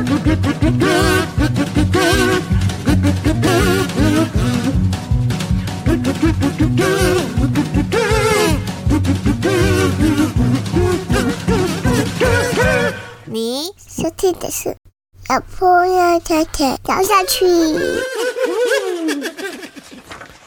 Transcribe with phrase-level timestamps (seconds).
[0.00, 0.06] 你
[13.76, 14.74] 收听的是
[15.28, 17.44] 小朋友太太聊下去。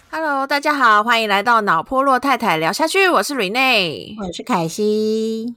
[0.10, 4.16] Hello，大家好，欢迎来到脑波洛太太聊下去，我是 Rene。
[4.20, 5.54] 我是凯西。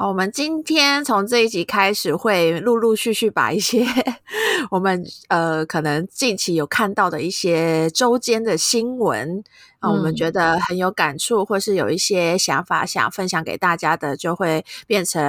[0.00, 3.84] 好，我们今天从这一集开始，会陆陆续续把一些
[4.72, 9.44] 我们呃可能近期有看到的一些周间的新闻
[9.78, 15.22] 啊、呃我们嗯觉得很有感触，或是有一些想法想分享给大家的，就会变成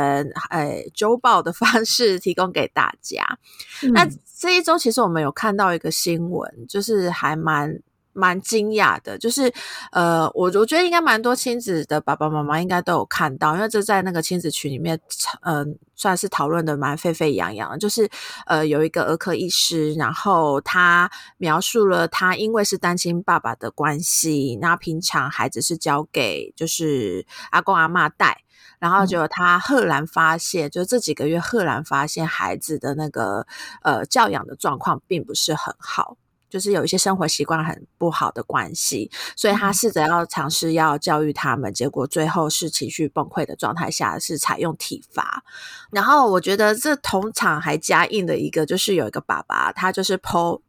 [0.50, 3.38] 呃周报的方式提供给大家。
[3.92, 7.78] 那嗯这一周其实我们有看到一个新闻，就是还蛮
[8.14, 9.52] 蛮惊讶的，就是
[9.92, 15.00] 呃，我我觉得应该蛮多亲子的爸爸妈妈应该都有看到，因为这在那个亲子群里面，
[15.42, 17.78] 嗯、算是讨论的蛮沸沸扬扬的。
[17.78, 18.10] 就是
[18.46, 28.44] 呃，有一个儿科医师，然后他描述了他因为是单亲爸爸的关系，那平常孩子是交给就是阿公阿嬷带。
[28.80, 33.46] 然后结果他赫然发现，就这几个月赫然发现孩子的那个
[33.84, 36.18] 呃教养的状况并不是很好，
[36.52, 45.44] 就是有一些生活习惯很不好的关系，所以他试着要尝试要教育他们，结果最后是情绪崩溃的状态下是采用体罚。
[45.92, 50.62] 然后我觉得这同场还加印的一个就是有一个爸爸，他就是剖。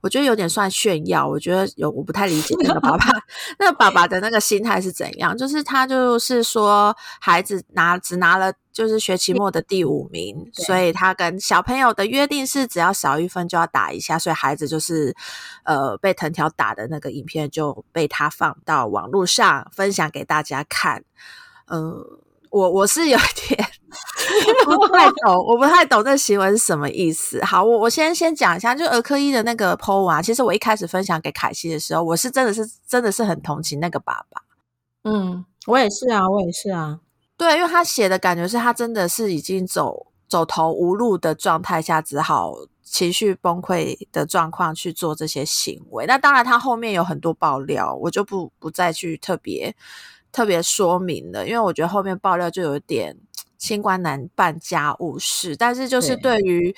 [0.00, 3.06] 我觉得有点算炫耀，我觉得有我不太理解那个爸爸，
[3.58, 5.36] 那个爸爸的那个心态是怎样？
[5.36, 15.14] 就是他就是说，孩子拿只拿了就是学期末的第五名，所以他跟小朋友的约定是，只要少一分就要打一下，所以孩子就是
[15.64, 21.04] 呃被藤条打的那个影片就被他放到网络上分享给大家看。
[21.66, 22.04] 嗯、
[22.52, 23.66] 我我是有点
[24.64, 27.42] 不太懂，我不太懂这行为是什么意思。
[27.42, 34.42] 好，我我先先讲一下，就儿科医的那个 PO 其实我一开始分享给凯西的时候，我是真的是真的是很同情那个爸爸。
[35.04, 37.00] 嗯，我也是啊，我也是啊。
[37.38, 46.04] 对，因为他写的感觉是他真的是已经走走投无路的状态下，只好情绪崩溃的状况去做这些行为。
[46.06, 49.74] 那当然，他后面有很多爆料，我就不不再去特别
[50.32, 53.16] 特别说明的，因为我觉得后面爆料就有点
[53.58, 55.54] 清官难办家务事。
[55.54, 56.74] 但是就是对对于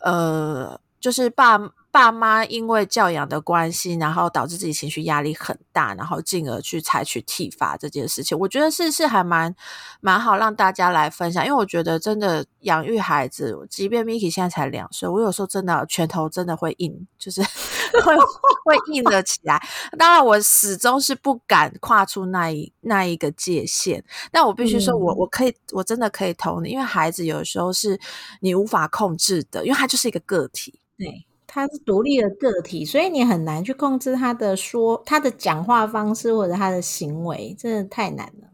[0.00, 1.58] 呃，就是爸
[1.94, 9.54] 爸妈因为教养的关系，然后导致自己情绪压力很大，然后进而去采取体罚这件事情，我觉得是是还蛮
[10.00, 17.40] 蛮好让大家来分享，因为我觉得真的养育孩子，即便 Miki 现在才两岁，我有时候真的拳头真的会硬，就是
[18.02, 18.16] 会
[18.64, 19.62] 会硬了起来。
[19.96, 24.02] 当然，我始终是不敢跨出那一那一个界限，
[24.32, 28.00] 但我必须说我，嗯我可以，我真的可以同你，因为孩子有时候是
[28.40, 30.80] 你无法控制的，因为他就是一个个体。
[30.96, 38.48] 对，他是独立的个体，所以你很难去控制他的说、他的讲话方式或者他的行为，真的太难了。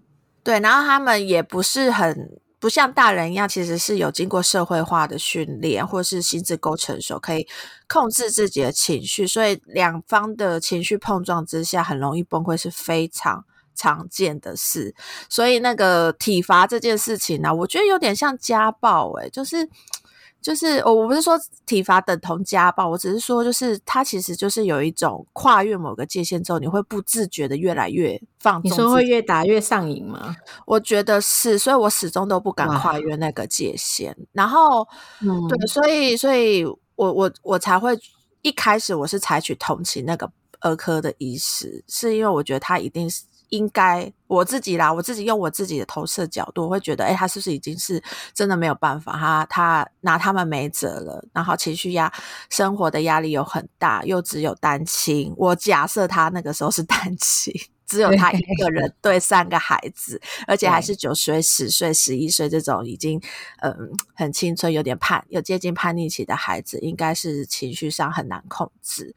[0.45, 7.49] 对，然后他们也不是很不像大人一样，其实是有经过社会化的训练，或是心智够成熟，可以
[7.89, 13.47] 控制自己的情绪，所以两方的情绪碰撞之下，很容易崩溃，是非常。
[13.73, 14.95] 常见的事，
[15.31, 19.67] 所以那个体罚这件事情呢、我觉得有点像家暴、欸，就是
[20.43, 28.77] 就是我我不是说体罚等同家暴，我只是说就是他其实就是有一种跨越某个界限之后，你会不自觉的越来越放纵你。
[28.77, 30.35] 说会越打越上瘾吗？
[30.67, 34.17] 我觉得是，所以我始终都不敢跨越那个界限。
[34.33, 34.87] 然后，
[35.21, 37.99] 嗯对，所以，所以我我我才会
[38.43, 40.31] 一开始我是采取同情那个
[40.61, 48.03] 儿科的医师，是因为我觉得他一定是应该我自己啦，我自己用我自己的投射角度，我会觉得，哎，他是不是已经是
[48.33, 49.13] 真的没有办法？
[49.13, 52.13] 他他拿他们没辙了，然后情绪压
[52.49, 55.33] 生活的压力又很大，又只有单亲。
[55.37, 57.53] 我假设他那个时候是单亲。
[57.91, 63.21] 只有他一个人对三个孩子，而且还是九岁、十岁、十一岁这种已经
[63.63, 63.75] 嗯
[64.15, 69.13] 很青春、有点叛、有接近叛逆期的孩子，应该是情绪上很难控制。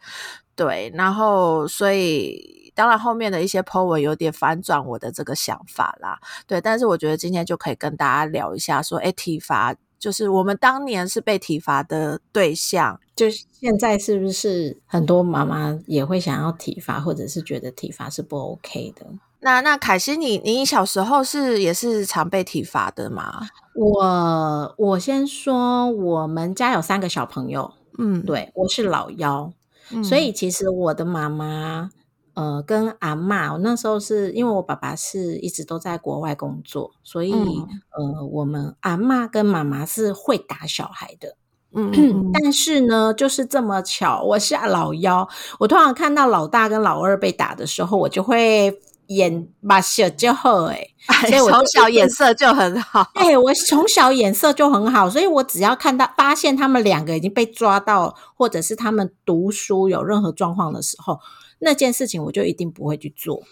[0.55, 6.19] 对，然后所以当然后面的一些 po 文有点反转我的这个想法啦。
[6.47, 19.05] 对，但是我觉得今天就可以跟大家聊一下，说，哎，体罚就是我们当年是被体罚的对象，就是现在是不是很多妈妈也会想要体罚，或者是觉得体罚是不 OK 的？
[19.39, 23.47] 那那凯西你，你小时候是也是常被体罚的吗？
[23.75, 29.51] 我我先说，我们家有三个小朋友，嗯，对我是老幺，
[29.91, 31.89] 嗯所以其实我的妈妈，
[32.33, 41.37] 呃，跟阿嬷，我那时候是因为我爸爸是一直都在国外工作，所以、嗯呃，我们阿嬷跟妈妈是会打小孩的。
[41.75, 45.27] 嗯嗯但是呢，就是这么巧，我下老幺，
[45.59, 53.09] 我通常看到老大跟老二被打的时候，我就会眼把小就好 哎，哎所以我就从小眼色就很好。
[53.15, 61.19] 哎、我从小眼色就很好，所以我只要看到发现他们两个已经被抓到，或者是他们读书有任何状况的时候，
[61.59, 63.43] 那件事情我就一定不会去做。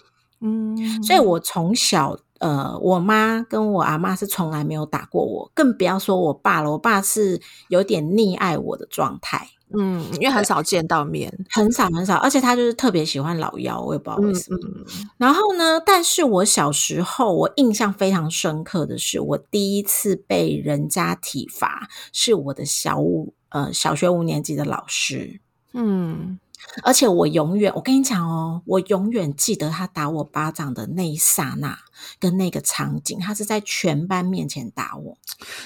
[0.43, 6.71] 嗯，所以我从小，呃，我妈跟我阿妈是从来没有打过我，更不要说我爸了。
[6.71, 7.39] 我爸是
[7.69, 14.57] 有点溺爱我的状态，嗯，因为很少见到面，很少很少，而且他就是特别喜欢老妖，我也不知道为嗯什么。
[14.63, 14.85] 嗯
[15.19, 25.39] 然后呢，但是我小时候我印象非常深刻的是，我第一次被人家体罚，是我的小五呃小学五年级的老师。
[25.73, 26.39] 嗯，
[26.83, 31.77] 而且我永远，我跟你讲哦，我永远记得他打我巴掌的那一刹那
[32.19, 35.17] 跟那个场景，他是在全班面前打我，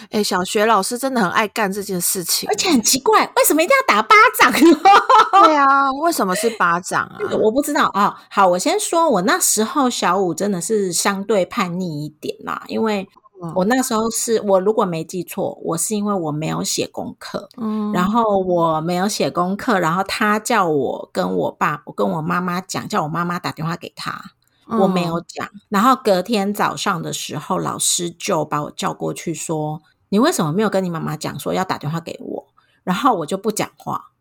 [0.10, 4.52] 哎、小学老师真的很爱干这件事情，而且很奇怪，为什么一定要打巴掌？
[5.44, 7.18] 对啊，为什么是巴掌啊？
[7.20, 13.08] 这个我不知道啊、好，我先说，我那时候小五真的是相对叛逆一点啦，因为
[13.48, 24.20] 嗯我那时候是我如果没记错，我是因为我没有写功课，嗯，然后我没有写功课，然后他叫我跟我爸，我跟我妈妈讲，叫我妈妈打电话给他，
[24.68, 25.50] 我没有嗯讲。
[25.70, 32.48] 然后隔天早上的时候，老师就把我叫过去说：“你为什么没有跟你妈妈讲说要打电话给我？”
[32.84, 34.12] 然后我就不讲话，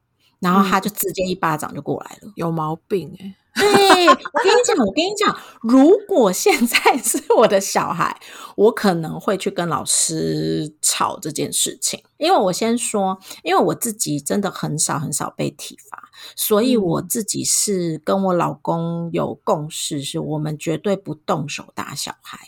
[0.41, 2.33] 然后他就直接一巴掌就过来了。
[2.35, 8.21] 有毛病哎、对，我跟你讲，我跟你讲，如果现在 是我的小孩，
[8.57, 12.03] 我可能会去跟老师吵这件事情。
[12.17, 22.39] 因为我先说，因为我自己真的很少很少被体罚，所以我自己是跟我老公有共识，是我们绝对不动手打小孩。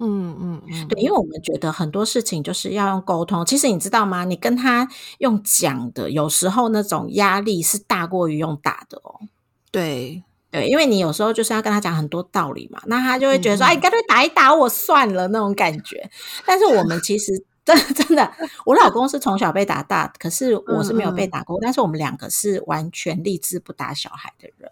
[0.00, 3.46] 嗯嗯嗯，对，因为我们觉得很多事情就是要用沟通。
[3.46, 4.24] 其实你知道吗？
[4.24, 9.20] 你跟他用讲的，有时候那种压力是大过于用打的哦。
[9.70, 16.08] 对，对，因为你有时候就是要跟他讲很多道理嘛，那他就会觉得说，嗯哎，干脆打一打我算了那种感觉。
[16.44, 17.32] 但是我们其实
[17.64, 18.30] 真的真的，
[18.66, 24.70] 我老公是从小被打大，可是我是没有被嗯嗯打过，但是我们两个是完全立志不打小孩的人。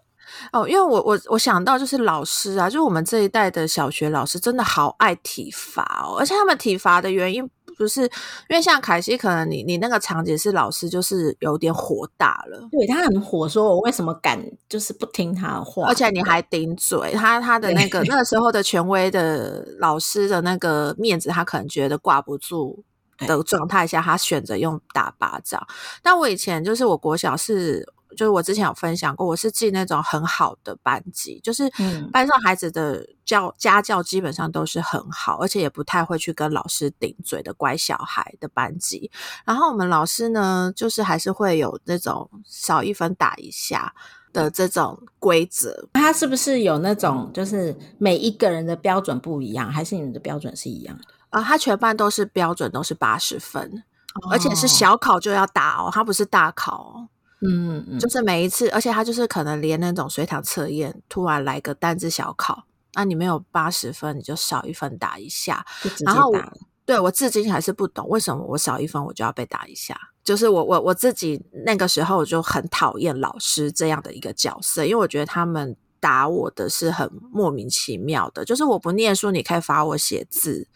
[0.53, 7.49] 哦，因为我我我想到就是老师啊，就是我们这一代的小学老师真的好爱体罚哦，而且他们体罚的原因
[7.81, 8.09] 不是因
[8.55, 12.69] 为像凯西，可能你你那个场景是老师就是有点火大了。
[12.71, 14.39] 对他很火，说我为什么敢
[14.69, 22.83] 就是不听他的话，而且你还顶嘴，他他的那个那个时候的权威的老师的那个面子，他可能觉得挂不住
[23.17, 25.65] 的状态下，他选择用打巴掌。
[26.03, 39.09] 但我以前就是我国小是，就是我之前有分享过，我是进那种很好的班级，就是嗯班上孩子的教家教基本上都是很好，而且也不太会去跟老师顶嘴的乖小孩的班级。
[39.45, 43.93] 然后我们老师呢，就是还是会有那种少一分打一下
[44.33, 45.87] 的这种规则。
[45.93, 51.03] 他是不是有那种就是每一个人的标准不一样，还是你们的标准是一样的？
[51.29, 53.83] 啊，他全班都是标准都是八十分，
[54.29, 57.07] 而且是哦小考就要打哦，他不是大考哦。
[57.47, 65.65] 嗯嗯，就是每一次，而且他就是可能连那种随堂测验，突然来个单字小考，那你没有八十分，你就少一分打一下。
[66.05, 66.41] 然后我。
[66.83, 69.95] 对我至今还是不懂为什么我少一分我就要被打一下。
[70.23, 78.43] 就是我我我自己那个时候我就很讨厌老师这样的一个角色，因为我觉得他们打我的是很莫名其妙的。
[78.43, 80.67] 就是我不念书，你可以罚我写字，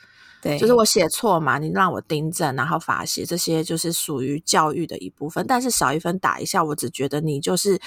[0.45, 5.43] 对，就是我写错嘛，你让我订正，然后罚写，这些就是属于教育的一部分。
[5.47, 7.79] 但是少一分打一下，我只觉得你就是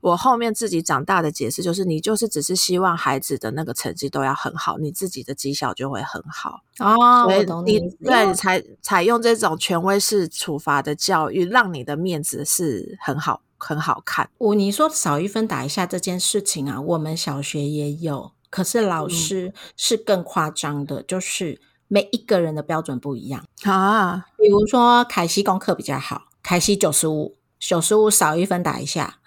[0.00, 6.60] 我后面自己长大的解释，就是你就是只是希望孩子的那个成绩都要很好，你自己的绩效就会很好。
[6.78, 14.30] 哦，所以你对采采用这种权威式处罚的教育，让你的面子是很好很好看。
[14.38, 23.44] 我你说少一分打一下这件事情啊，我们小学也有，可是老嗯师是更夸张的，就是每一个人的标准不一样。
[23.64, 29.18] 啊，比如说凯西功课比较好，凯西九十五，九十五少一分打一下，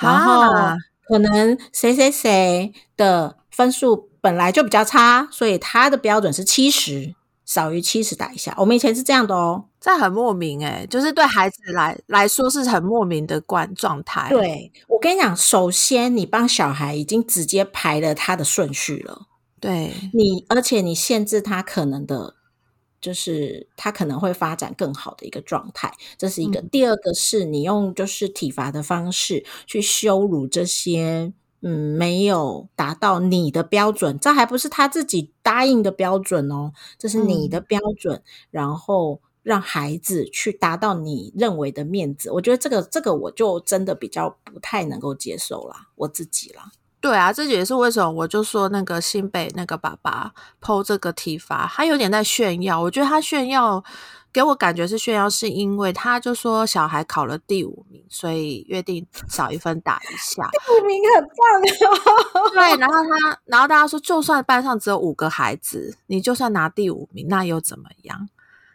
[0.00, 8.54] 然后啊可能谁谁谁的分数本来就比较差，所以他的标准是七十，少于七十打一下。
[8.58, 9.64] 我们以前是这样的哦。
[9.80, 19.22] 这很莫名诶、就是对孩子来来说是很莫名的观状态。，对我跟你讲，首先你帮小孩已经直接排了他的顺序了。
[19.60, 22.34] 对，你而且你限制他可能的，
[23.00, 26.60] 就是他可能会发展更好的一个状态，这是一个。
[26.60, 39.20] 嗯第二个是你用就是体罚的方式去羞辱这些嗯没有达到你的标准，这还不是他自己答应的标准哦，这是你的标准，然后。
[39.44, 46.70] 让孩子去达到你认为的面子，我觉得这个这个我就真的比较不太能够接受啦，我自己啦。
[47.08, 52.78] 对啊，这也是为什么我就说那个新北那个爸爸剖这个体罚，他有点在炫耀。
[52.78, 53.82] 我觉得他炫耀
[54.30, 60.50] 给我感觉是炫耀，是因为他就说小孩考了第五名，所以约定少一分打一下。
[60.50, 62.50] 第五名很棒哦。
[62.52, 68.28] 对，然后他，然后大家说，就算班上只有五个孩子，你就算拿第五名，那又怎么样？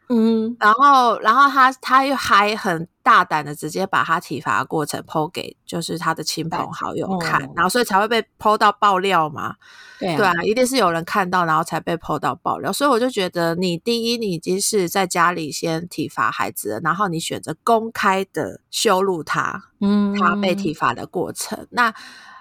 [0.09, 9.55] 嗯，然后，然后他他又还很大胆的直接把他体罚过程剖给就是他的亲朋好友看，然后所以才会被剖到爆料嘛。
[9.99, 12.71] 对对啊，一定是有人看到，然后才被剖到爆料。
[12.71, 21.93] 所以我就觉得，你第一，你已经是在家里先体罚孩子了，然后你选择公开的羞辱他，嗯，他被体罚的过程，那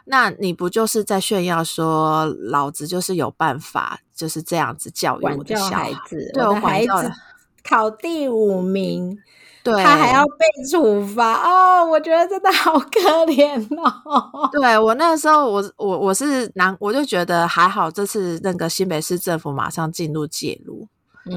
[0.05, 7.13] 那你不就是在炫耀说，老子就是有办法，就是这样子教育我的小孩子，对我的孩子。
[7.65, 9.17] 考第五名，
[9.65, 14.49] 对他还要被处罚哦，我觉得真的好可怜哦。
[14.53, 20.89] 对我那时候，我我我是难，我就觉得还好，这次那个新北市政府马上进入介入。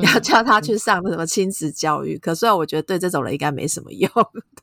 [0.01, 4.09] 要叫他去上什么亲子教育，可虽然我觉得对这种人应该没什么用，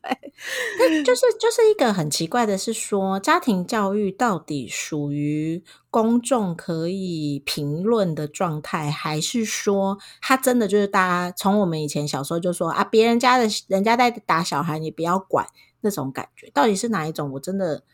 [0.02, 15.47] 对，就是就是一个很奇怪的是说，家庭教育到底属于公众可以评论的状态，还是说他真的就是大家从我们以前小时候就说啊，别人家的人家在打小孩，你不要管
[15.83, 17.31] 那种感觉，到底是哪一种？
[17.33, 17.85] 我真的，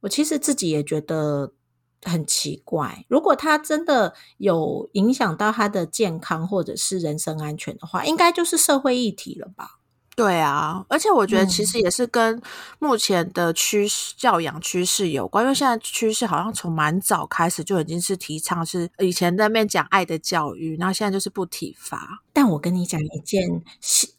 [0.00, 1.52] 我其实自己也觉得。
[2.02, 9.76] 很奇怪，如果他真的有影响到他的健康或者是人身安全的话，应该就是社会议题了吧？
[10.14, 12.42] 对啊，而且我觉得其实也是跟
[12.80, 22.20] 目前的趋势、教养趋势有关，因为现在趋势好像从蛮早开始就已经是提倡是以前在那边讲爱的教育，然后现在就是不体罚。
[22.32, 23.62] 但我跟你讲一件，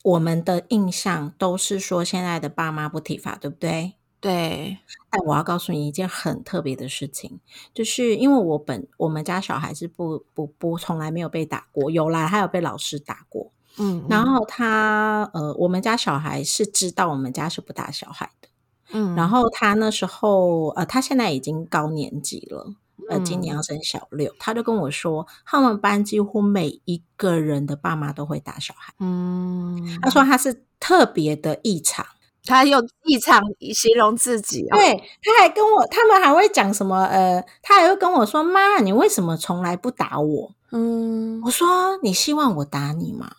[0.04, 3.96] 我们的印象都是说现在的爸妈不体罚，对不对？
[4.22, 4.78] 对，
[5.10, 7.40] 但我要告诉你一件很特别的事情，
[7.74, 14.26] 就是因为我本我们家小孩是不不不从来没有被打过，有啦，他有被老师打过，嗯，然。
[14.26, 18.50] 后他呃，我们家小孩是知道我们家是不打小孩的，
[18.92, 19.30] 嗯，然。
[19.30, 22.74] 后他那时候呃，他现在已经高年级了，
[23.10, 23.56] 呃，今年。
[23.56, 30.26] 要升小六，他就跟我说，他们班几乎每一个人的爸妈都会打小孩，嗯，他说。
[30.26, 32.06] 他是特别的异常。
[32.46, 33.42] 他用异常
[33.74, 37.04] 形容自己，对，他还跟我，他们还会讲什么？
[37.06, 43.32] 呃，他还会跟我说：“妈，你为什么从来不打我？”嗯，我说：“你希望我打你吗？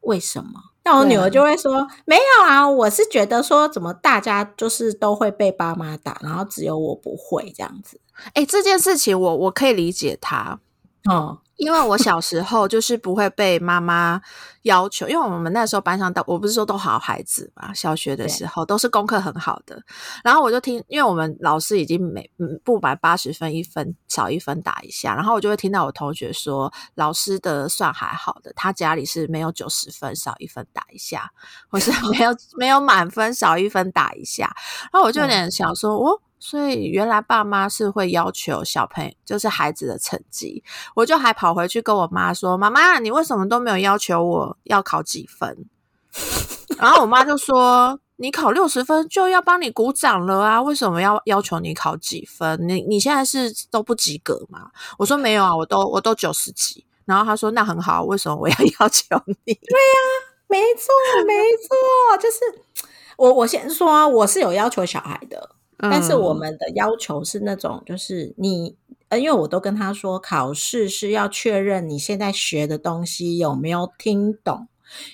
[0.00, 0.50] 为什么？”
[0.84, 8.00] 那我女儿就会说：“没有啊，我是觉得说，怎么大家就是都会被爸妈打，然后只有我不会这样子。”
[8.34, 10.60] 哎，这件事情我我可以理解他，
[11.08, 11.38] 哦。
[11.56, 14.20] 因为我小时候就是不会被妈妈
[14.64, 19.82] 要求，因为我们那时候班上都我不是说都好孩子嘛，小学的时候都是功课很好的。
[20.22, 22.30] 然后我就听，因为我们老师已经每
[22.62, 25.14] 不满八十分，一分少一分打一下。
[25.14, 31.30] 然后我就会听到我同学说，老师的算还好的，他家里是没有九十分少一分打一下，
[31.70, 34.54] 或是 没有没有满分少一分打一下。
[34.92, 36.20] 然后我就有点想说，哦。
[36.38, 40.62] 所以原来爸妈是会要求小朋友，就是孩子的成绩，
[40.94, 45.66] 我就还跑回去跟我妈说：“妈妈，你为什么都没有要求我要考几分？”
[46.78, 52.68] 然后我妈就说：“你考六十分就要帮你鼓掌了啊，为什么要要求你考几分？
[52.68, 59.04] 你你现在是都不及格吗？”我说：“没有啊，我都我都九十几。”然后她说：“那很好，为什么我要 要求
[59.44, 59.98] 你？”对呀，
[60.48, 60.92] 没错，
[61.26, 62.38] 没错，就是
[63.16, 65.50] 我我先说，我是有要求小孩的。
[65.78, 68.76] 但是我们的要求是那种，就是你，
[69.10, 74.68] 呃，因为我都跟他说，考试是要确认你现在学的东西有没有听懂，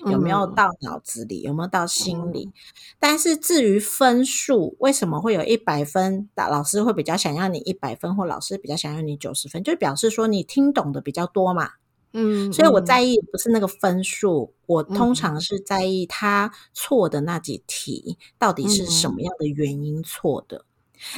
[0.07, 2.52] 有没有到脑子里，有没有到心里。
[3.00, 6.28] 但是至于分数，为什么会有一百分？
[6.37, 11.71] 老师会比较想要你一百分，或老师比较想要你九十分，就表示说你听懂的比较多嘛。
[12.12, 20.64] 嗯，所以我在意不是那个分数，我通常是在意他错的那几题到底是什么样的原因错的。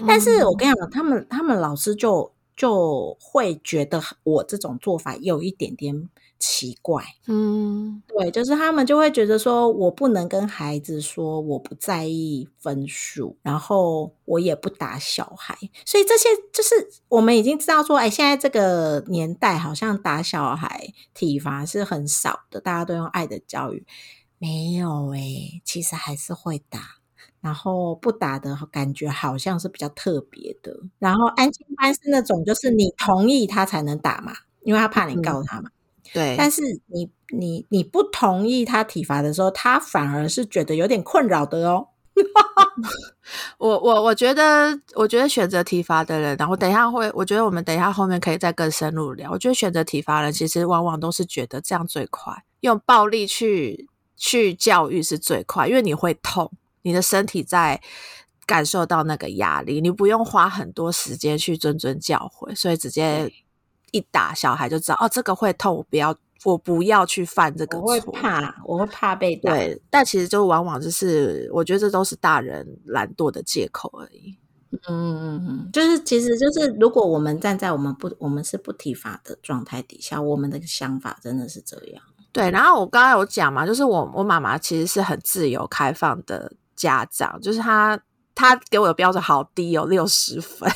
[0.07, 6.09] 但是我跟你讲，他们他们老师就就会觉得我这种做法有一点点。
[6.39, 23.87] 奇怪，嗯，对，就是他们就会觉得说，我不能跟孩子说我不在意分数，然后我也不打小孩，所以这些就是我们已经知道说，哎，现在这个年代好像打小孩体罚是很少的，大家都用爱的教育，
[24.39, 25.21] 没有哎，
[25.65, 26.81] 其实还是会打，
[27.41, 35.71] 然后不打的感觉好像是比较特别的，然后安心班是那种就是你同意他才能打嘛，因为他怕你告他嘛。
[36.13, 41.89] 对，但是你你你不同意他体罚的时候，他反而是觉得有点困扰的哦。
[43.59, 49.31] 我我我觉得，我觉得选择体罚的人，然后等一下会，我觉得我们等一下后面可以再更深入聊。
[49.33, 57.81] 我觉得选择体罚人，其实往往都是觉得这样最快，用暴力去去教育是最快，因为你会痛，你的身体在
[58.47, 63.33] 感受到那个压力，你不用花很多时间去谆谆教诲，所以直接
[63.95, 66.15] 一打小孩就知道，哦，这个会痛，我不要。
[66.45, 69.51] 我不要去犯这个错，我会怕，我会怕被打。
[69.51, 74.37] 对，但其实就往往就是，我觉得这都是大人懒惰的借口而已。
[74.87, 82.03] 嗯嗯嗯，就是其实就是，如果我们站在我们不我们是不体罚的状态底下，我们的想法真的是这样。
[82.31, 87.99] 对，然后我刚刚有讲嘛，就是我我妈妈其实是很自由开放的家长，就是她
[88.35, 90.71] 她给我的标准好低，哦六十分。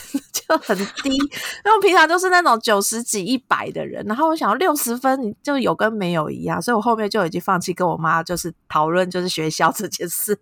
[0.48, 10.38] 就很低，因为平常就是那种九十几、一百的人，然后我想要六十分，你就有跟没有一样，所以我后面就已经放弃跟我妈就是讨论就是学校这件事，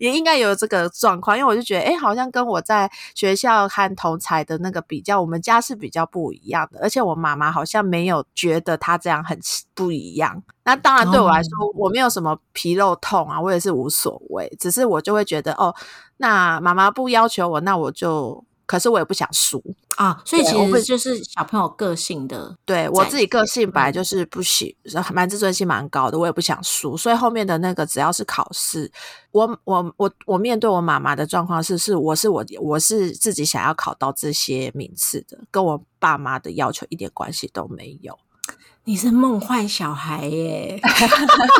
[0.00, 9.38] 也应该有这个状况，因为我就觉得，哎，好像跟我在学校和同才的那个比较，我们家是比较不一样的，而且我妈妈好像没有觉得她这样很
[9.74, 10.42] 不一样。
[10.64, 15.74] 那当然对我来说，我没有什么皮肉痛啊，我也是无所谓，只是我就会觉得，哦，
[16.16, 18.42] 那妈妈不要求我，那我就。
[18.70, 19.60] 可是我也不想输
[19.96, 22.56] 啊，所以其实就是小朋友个性的。
[22.64, 24.76] 对我自己个性本来就是不喜，
[25.12, 26.96] 蛮自尊心蛮高的，我也不想输。
[26.96, 28.88] 所以后面的那个只要是考试，
[29.32, 38.16] 我我我我面对我妈妈的状况是，是我是我我是自己想要考到这些名次的，跟我爸妈的要求一点关系都没有。
[38.90, 40.80] 你是梦幻小孩耶！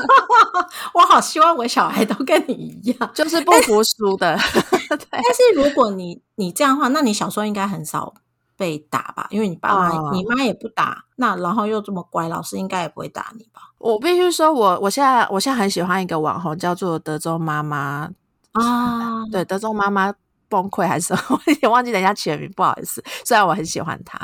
[0.93, 4.37] 我好希望我小孩都跟你一样， 就是不服输的。
[5.09, 8.13] 但是如果你你这样的话，那你小时候应该很少
[8.57, 9.29] 被打吧？
[9.31, 13.63] 因为你爸妈、你妈也不打，那然后又这么乖，老师应该也不会打你吧？
[13.79, 18.11] 我必须说，我我现在我现在很喜欢一个网红，叫做德州妈妈
[18.55, 20.13] 啊，对，德州妈妈。
[20.51, 21.23] 崩溃还是什么？
[21.31, 23.03] 我有点忘记人家起名，不好意思。
[23.25, 24.19] 虽然我很喜欢她，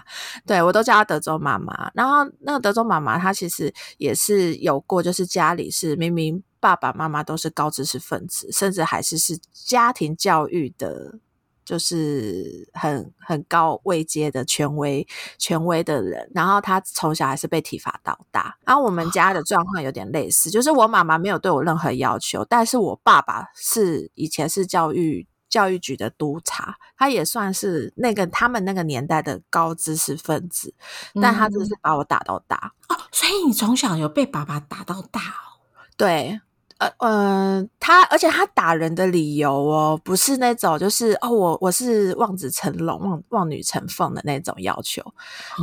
[0.45, 1.91] 对我都叫她德州妈妈。
[1.95, 11.21] 然后那个德州妈妈，她其实也是有过，就是家里是明明爸爸妈妈都是高知识分子，甚至还是是家庭教育的，
[11.65, 15.07] 就是很很高位阶的权威
[15.39, 16.29] 权威的人。
[16.35, 18.59] 然后她从小还是被体罚到大。
[18.67, 25.29] 然后我们家的状况有点类似，就是我妈妈没有对我任何要求，但是我爸爸是以前是教育。
[25.49, 30.75] 教育局的督察，他也算是那个他们那个年代的高知识分子，
[31.21, 35.63] 但他只是把我打到大哦，所以你从小有被爸爸打到大哦？
[35.97, 36.41] 对，
[36.79, 45.03] 呃呃，他而且他打人的理由哦，不是那种就是哦，我我是望子成龙、望望女成凤的那种要求，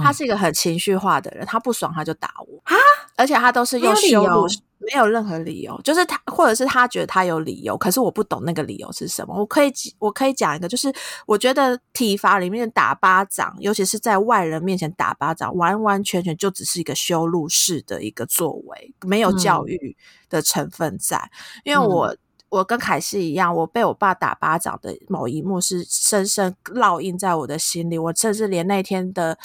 [0.01, 2.75] 他是一个很情绪化的人，他不爽他就打我啊，
[3.15, 4.47] 而且他都是用羞辱。
[4.91, 9.33] 没有任何理由，就是他，或者是他觉得他有理由，可是我不懂那个理由是什么。
[9.37, 10.93] 我可以，我可以讲一个，就是
[11.25, 19.95] 我觉得体罚里面打巴掌，尤其是在外人面前打巴掌，完完全全就只是一个羞辱式的一个作为，没有教育
[20.29, 21.31] 的成分在。
[21.63, 22.15] 因为我，
[22.49, 29.37] 我跟凯西一样，我被我爸打巴掌的某一幕是深深烙印在我的心里，我甚至连那天的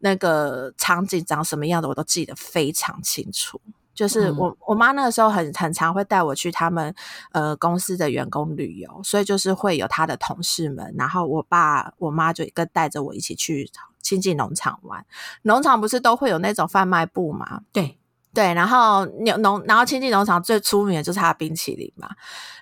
[0.00, 3.60] 那个场景长什么样的我都记得非常清楚。
[3.94, 6.94] 就是我我妈那个时候很很常会带我去他们
[7.32, 15.04] 呃公司的员工旅游，所以就是会有他的同事们，然后我爸我妈就跟带着我一起去亲近农场玩。
[15.42, 17.62] 农场不是都会有那种贩卖部吗？
[17.72, 17.98] 对。
[18.34, 19.04] 对，然后
[19.40, 22.08] 农，然后亲近农场最出名的就是它的冰淇淋嘛。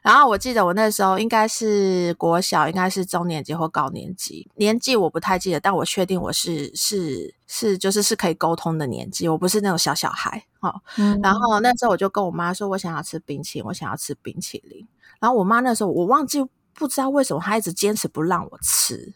[0.03, 10.75] 然后我记得我那时候应该是国小，应该是中年级或高年级，年纪我不太记得，但我确定我是是是，就是是可以沟通的年纪，我不是那种小小孩哦。
[11.23, 14.85] 然后那时候我就跟我妈说，我想要吃冰淇淋，我想要吃冰淇淋。
[15.21, 19.15] 然后我妈那时候我忘记不知道为什么她一直坚持不让我吃。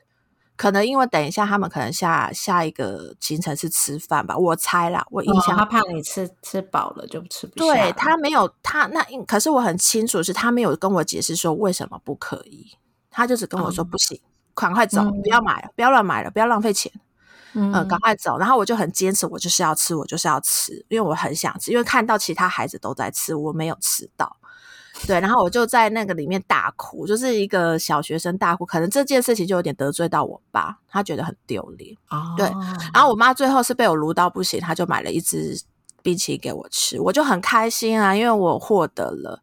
[0.57, 7.75] 可能因为等一下他们可能下下一个行程是吃饭吧，我猜啦，我印象他怕你吃吃饱了就吃不下。
[7.75, 12.77] 对他没有他那，可是我很清楚是他没有跟我解释说为什么不可以，
[13.11, 14.21] 他就只跟我说不行，
[14.55, 16.93] 赶快走，不要买了，不要乱买了，不要浪费钱，
[17.55, 18.38] 嗯，赶快走。
[18.38, 24.37] 然后我就很坚持，我就是要吃，我就是要吃，因为我很想吃，因为看到其他孩子都在吃，我没有吃到。
[25.07, 28.64] 对，然后我就在那个里面大哭，就是一个小学生大哭。
[28.64, 31.95] 可能这件事情就有点得罪到我爸，他觉得很丢脸。
[32.09, 32.47] 哦，对。
[32.93, 35.61] 然后我妈最后是被我撸到不行，她就买了一支
[36.03, 39.43] 冰淇淋给我吃，我就很开心啊，因为我获得了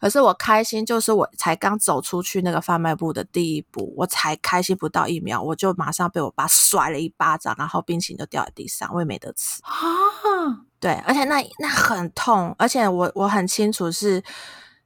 [0.00, 9.60] 可是我开心，就是我才刚走出去那个贩卖部的第一步，我才开心不到一秒，我就马上被我爸甩了一巴掌，然后冰淇淋就掉在地上，我也没得吃。
[9.62, 9.70] 啊，
[10.78, 14.22] 对，而且那那很痛，而且我我很清楚是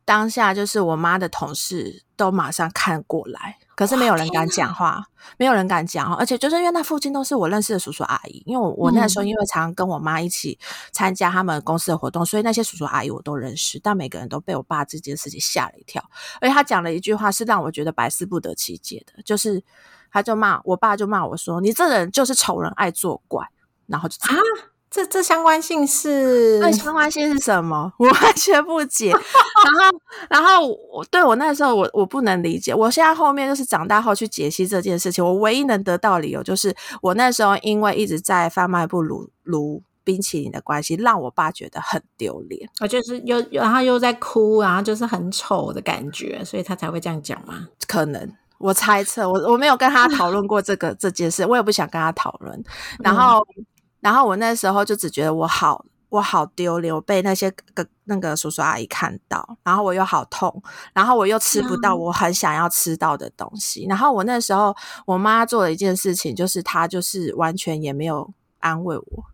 [0.04, 5.02] 当下就是我妈的同事都马上看过来，可是没有人敢讲话，
[5.38, 9.28] 没有人敢讲话，而且就是因为那附近都是我认识的叔叔阿姨，因为我我那时候嗯。
[9.28, 10.58] 因为常常跟我妈一起
[10.92, 16.04] 参加他们公司的活动，所以那些叔叔阿姨我都认识，但每个人都被我爸这件事情吓了一跳，
[16.40, 19.64] 而且他讲了一句话是让我觉得百思不得其解的，就是
[20.12, 23.48] 他就骂我爸就骂我说你这人就是丑人爱作怪，
[23.86, 24.36] 然后就啊
[24.94, 27.92] 这这相关性是对相关性是什么？
[27.98, 29.10] 我完全不解。
[29.10, 29.20] 然
[29.90, 32.72] 后，然后我对我那时候我我不能理解。
[32.72, 42.70] 我现在后面就是长大后去解析这件事情，我唯一能得到理由就是我那时候因为一直在贩卖部撸撸冰淇淋的关系，让我爸觉得很丢脸。
[42.80, 47.66] 我就是又然后又在哭，然后就是很丑的感觉，所以他才会这样讲吗？
[47.88, 52.62] 可能我猜测，我我没有跟他讨论过这个这件事，我也不想跟他讨论。
[53.00, 53.44] 然后，
[54.04, 60.62] 然后我那时候就只觉得我好，我好丢脸，我被那些个那个叔叔阿姨看到，然后我又好痛，
[60.92, 63.86] 然后我又吃不到我很想要吃到的东西。
[63.88, 69.24] 然后我那时候我妈做了一件事情，就是她就是完全也没有安慰我，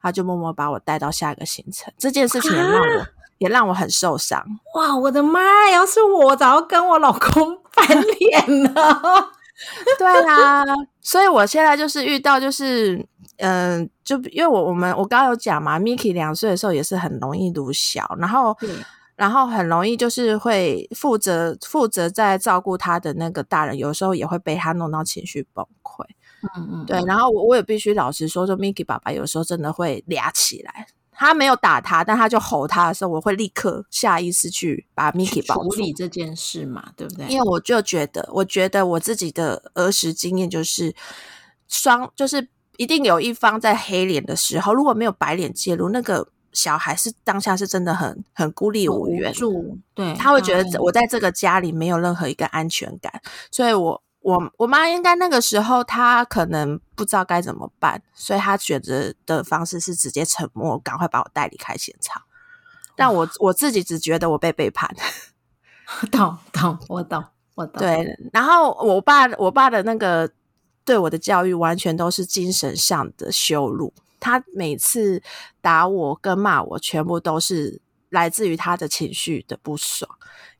[0.00, 1.92] 她就默默把我带到下一个行程。
[1.98, 3.06] 这件事情也让我、
[3.36, 4.42] 也让我很受伤。
[4.76, 5.70] 哇，我的妈！
[5.70, 9.30] 要是我早就跟我老公翻脸了。
[9.98, 10.64] 对啦，
[11.00, 13.06] 所以我现在就是遇到就是，
[13.38, 18.56] 嗯、就因为我我们我刚刚有讲嘛，Miki 两岁的时候也是很容易读小，然后
[19.16, 26.04] 然后很容易就是会负责负责在照顾他的那个大人，有时候也会被他弄到情绪崩溃。
[26.56, 30.86] 嗯嗯，对，然后我我也必须老实说，就 Miki 爸爸有时候真的会俩起来。
[31.16, 35.70] 他没有打他，但他就吼他的时候，我会立刻下意识去把 Miki 抱住。
[35.70, 37.26] 处理这件事嘛，对不对？
[37.28, 40.92] 因为我就觉得，我觉得我自己的儿时经验就是
[41.68, 62.22] 双，就是一定有一方在黑脸的时候，如果没有白脸介入，那个小孩是当下是真的很很孤立无援，助，对，他会觉得嗯我在这个家里没有任何一个安全感，所以我我我妈应该那个时候她可能不知道该怎么办，所以她选择的方式是直接沉默，赶快把我带离开现场。
[62.96, 64.88] 但我我自己只觉得我被背叛。
[66.10, 67.22] 懂懂，我懂
[67.56, 70.30] 我懂。，对，然后我爸我爸的那个
[70.84, 75.22] 对我的教育完全都是精神上的羞辱，他每次
[75.60, 80.08] 打我跟骂我，全部都是来自于他的情绪的不爽。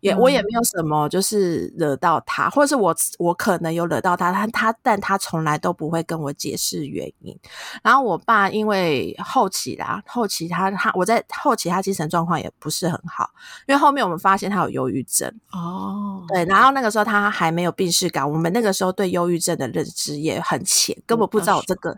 [0.05, 7.35] 也我也嗯没有什么，就是惹到他，或者是我我可能有惹到他，他他但他从来都不会跟我解释原因。
[7.83, 13.31] 然后我爸因为后期啦，后期他他我在后期他精神状况也不是很好，
[13.67, 15.33] 因为后面我们发现他有忧郁症。
[15.53, 21.97] 哦，对，然后那个时候他还没有病视感，我们那个时候对忧郁症的认知也很浅，根本不知道这个，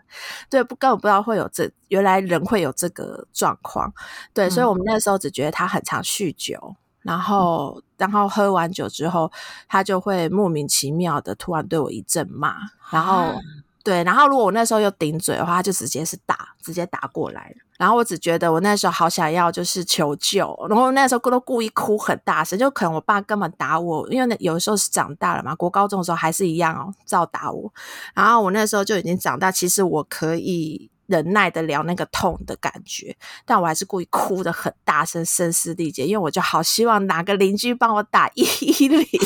[0.49, 3.93] 对，不根本不知道会有这，原来人会有这个状况，
[4.33, 9.31] 对，所以嗯我们那时候只觉得他很常酗酒，然后然后喝完酒之后，
[9.67, 12.55] 他就会莫名其妙的突然对我一阵骂，
[12.91, 13.13] 然后。
[13.15, 13.35] 啊
[13.83, 17.55] 对，然后如果我那时候又顶嘴的话，他就直接是打，直接打过来了。
[17.77, 27.71] 然后我只觉得我那时候好想要就是求救，然后那时候都故意哭很大声，就可能我爸根本打我，因为那有时候是长大了嘛，国高中的时候还是一样哦，照打我。
[28.13, 39.05] 然后我那时候就已经长大，其实我可以忍耐得了那个痛的感觉，但我还是故意哭的很大声，声嘶力竭，因为我就好希望哪个邻居帮我打一一零。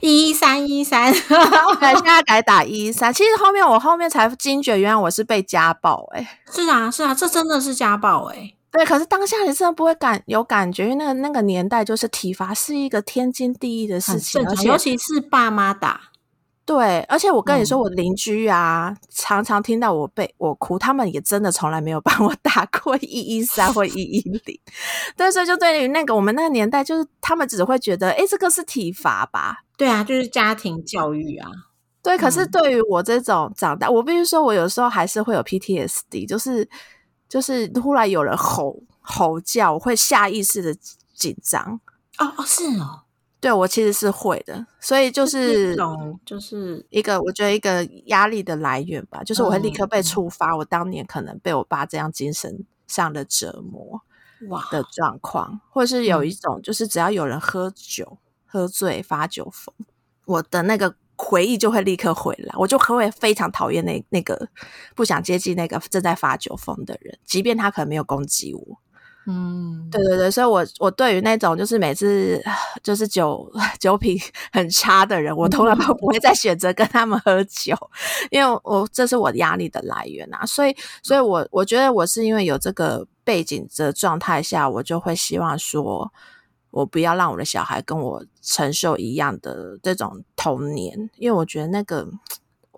[0.00, 3.14] 一三一三，对，现在改打一三。
[3.14, 6.18] 其实后面我后面才惊觉，原来我是被家暴、欸。
[6.18, 16.00] 哎，是啊是啊，这真的是家暴哎、对，可是当下你真的不会感有感觉，因为那个那个年代就是体罚是一个天经地义的事情，而且尤其是爸妈打，
[16.66, 24.60] 对，而且我跟你说，嗯我邻居啊，常常听到我被我哭，他们也真的从来没有帮我打过一一三或一一零。
[25.16, 29.58] 对，所以就对于那个我们那个年代，就是他们只会觉得，哎，这个是体罚吧？
[29.76, 31.48] 对啊，就是家庭教育啊，
[32.02, 36.68] 对，可是嗯对于我这种长大，我必须说，我有时候还是会有 PTSD，就是
[37.28, 40.74] 就是突然有人吼吼叫，我会下意识的
[41.14, 41.80] 紧张。
[42.18, 43.05] 哦哦是哦，
[43.40, 54.00] 对我其实是会的，所以就是一是种就是一个我觉得一个压力的来源吧，就是我会立刻被触发，我当年可能被我爸这样精神上的折磨
[54.48, 54.82] 哇的。
[54.92, 56.28] 状况，或者是有嗯。
[56.28, 59.74] 一种就是只要有人喝酒喝醉发酒疯，
[60.24, 64.48] 我的那个回忆就会立刻回来，我就会非常讨厌那那个
[64.94, 68.78] 不想接近那个正在发酒疯的人，即便他可能没有攻击我。
[69.28, 72.40] 嗯，对对对，所以我我对于那种就是每次
[72.82, 74.16] 就是酒 酒品
[74.52, 77.76] 很差的人，我从来都不会再选择跟他们喝酒，
[78.30, 80.46] 因为我这是我压力的来源啊。
[80.46, 86.12] 所以，所以我我觉得我是因为有这个背景的状态下，我就会希望说，
[86.70, 92.08] 我不要让我的小孩跟我承受一样的这种童年，因为我觉得那个。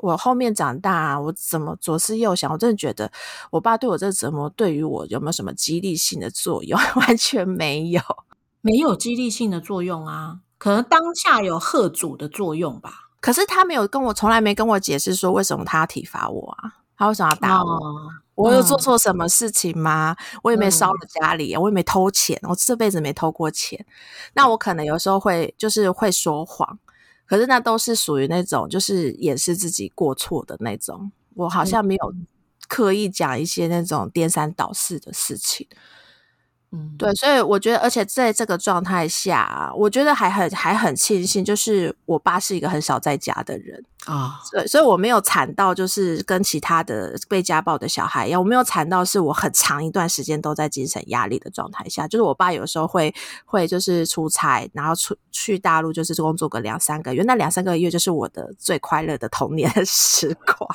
[0.03, 3.11] 我后面长大，我怎么左思右想，我真的觉得
[3.51, 6.79] 我爸对我这折磨，对于我有没有什么激励性的作用？
[6.97, 8.01] 完全没有，
[8.61, 13.09] 没有激励性的作用啊，可能当下有贺阻的作用吧。
[13.21, 16.75] 可是他没有跟我，从来没跟我解释说为什么他要体罚我啊？
[16.97, 17.81] 他为什么要打我？
[18.35, 20.17] 我有做错什么事情吗？
[20.45, 23.85] 我也没烧了家里，我也没偷钱，我这辈子没偷过钱。
[24.35, 26.79] 那我可能有时候会就是会说谎。
[27.29, 31.13] 可是那都是属于那种，就是掩饰自己过错的那种。
[31.35, 32.15] 我好像没有
[32.67, 35.69] 刻意讲一些那种颠三倒四的事情。
[36.71, 60.69] 嗯，对，所以我觉得，而且在这个状态下，我觉得还很还很庆幸，就是我爸是一个很少在家的人啊，对，所以我没有惨到就是跟其他的被家暴的小孩一样，我没有惨到是我很长一段时间都在精神压力的状态下，就是我爸有时候会会就是出差，然后出去大陆就是工作个两三个月，那两三个月就是我的最快乐的童年时光，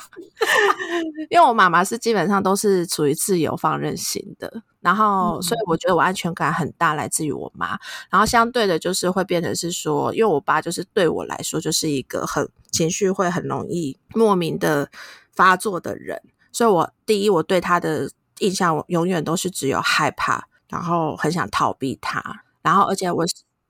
[1.28, 4.62] 因为我妈妈是基本上都是处于自由放任型的。
[4.84, 7.68] 然后，所以我觉得我安全感很大，来自于我妈。
[8.10, 14.90] 然后相对的，就是会变成是说，因为我爸就是对我来说就是一个很情绪会很容易莫名的
[15.32, 16.20] 发作的人。
[16.52, 22.22] 所以我第一，我对他的印象永远都是只有害怕，然后很想逃避他，
[22.60, 23.24] 然后而且我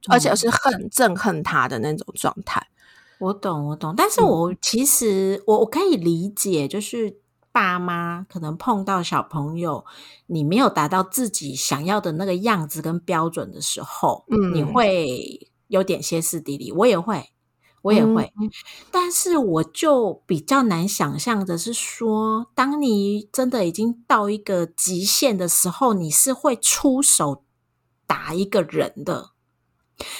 [0.08, 2.66] 而且是恨憎恨他的那种状态。
[3.20, 7.18] 我懂，我懂，但是我其实我我可以理解，就是。
[7.54, 9.84] 爸妈可能碰到小朋友，
[10.26, 16.72] 你没有达到自己想要的那个样子跟标准的时候，嗯，你会有点歇斯底里。
[16.72, 17.30] 我也会，
[17.82, 18.32] 我也会，
[18.90, 27.44] 但是我就比较难想象的是说，当你真的已经到一个极限的时候，你是会出手
[28.04, 29.30] 打一个人的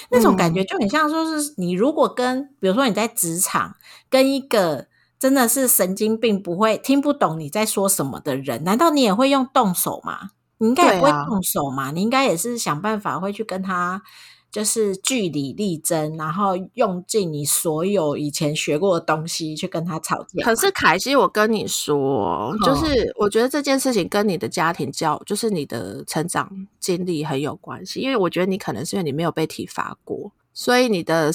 [0.09, 3.75] 那种感觉，就很像说是你如果跟，比如说你在职场
[4.09, 4.87] 跟一个。
[5.25, 10.29] 真的是神经病，不会听不懂你在说什么的人，难道你也会用动手吗？
[10.59, 11.89] 你应该也不会动手嘛？
[11.89, 14.03] 你应该也是想办法会去跟他
[14.51, 20.45] 就是据理力争，然后用尽你所有以前学过的东西去跟他吵架。
[20.45, 26.47] 可是凯西，我跟你说，就是我觉得这件事情跟你的家庭教，就是你的成长
[26.79, 30.31] 经历很有关系，因为我觉得你可能是因为你没有被体罚过。
[30.57, 31.29] 所以你的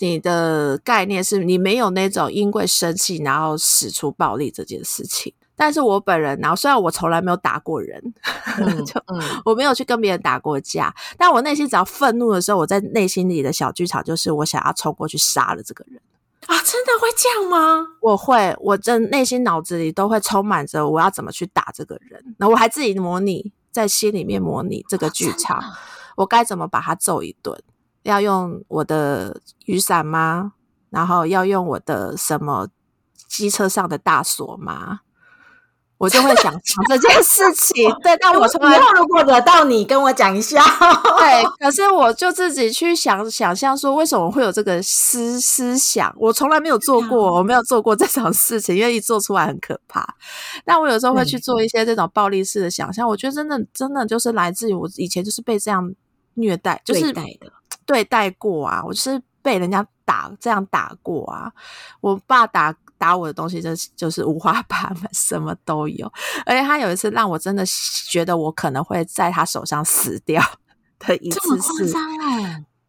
[0.00, 8.02] 你的概念是你没有那种因为生气然后使出暴力这件事情，但是我本人然后虽然我从来没有打过人，
[8.84, 9.00] 就
[9.44, 16.00] 我没有去跟别人打过架，但我内心只要愤怒的时候，我在内心里的小剧场就是我想要冲过去杀了这个人
[16.46, 16.60] 啊！
[16.64, 17.86] 真的会这样吗？
[18.00, 25.62] 我会，我真内心脑子里都会充满着我要怎么去打这个人，那我还自己模拟在心里面模拟这个剧场，
[26.16, 27.56] 我该怎么把他揍一顿。
[28.06, 30.52] 要用我的雨伞吗？
[30.90, 32.68] 然后要用我的什么
[33.28, 35.00] 机车上的大锁吗？
[35.98, 37.90] 我就会想 想这件事情。
[38.04, 40.62] 对，但我从来如果得到你跟我讲一下。
[41.18, 46.14] 对，可是我就自己去想想象说，为什么会有这个思思想？
[46.18, 50.06] 我从来没有做过，我没有做过这种事情，因为一做出来很可怕。
[50.64, 53.08] 但我有时候会去做一些这种暴力式的想象。
[53.08, 55.92] 我觉得真的真的就是来自于我以前就是被这样
[56.34, 57.50] 虐待，就是待的。
[57.86, 61.50] 对待过啊，我就是被人家打这样打过啊。
[62.00, 66.12] 我爸打打我的东西，就就是五花八门，什么都有。
[66.44, 67.64] 而且他有一次让我真的
[68.10, 70.42] 觉得我可能会在他手上死掉
[70.98, 71.92] 的一次是，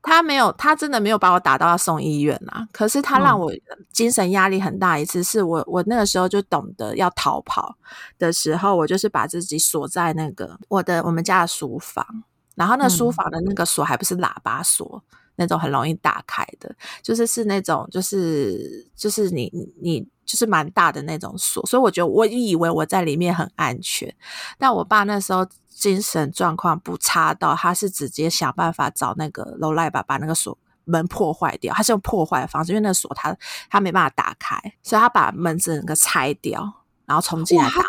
[0.01, 2.65] 他没有，他真的没有把我打到要送医院啊。
[2.71, 3.51] 可是他让我
[3.91, 7.75] 精神压力很大一次，是我我那个时候就懂得要逃跑
[8.17, 12.23] 的时候，我就是把自己锁在那个我的我们家的书房。
[12.57, 15.01] 然后那书房的那个锁还不是喇叭锁，
[15.35, 24.11] 那种很容易打开的，就是是那种就是就是你你就是蛮大的那种锁，所以我觉得我以为我在里面很安全，
[24.57, 33.37] 但我爸那时候精神状况不差到，他是直接想办法找那个楼赖把把那个锁门破坏掉，他是用破坏的方式，因为那个锁他
[33.69, 36.73] 他没办法打开，所以他把门整个拆掉，
[37.05, 37.83] 然后冲进来打。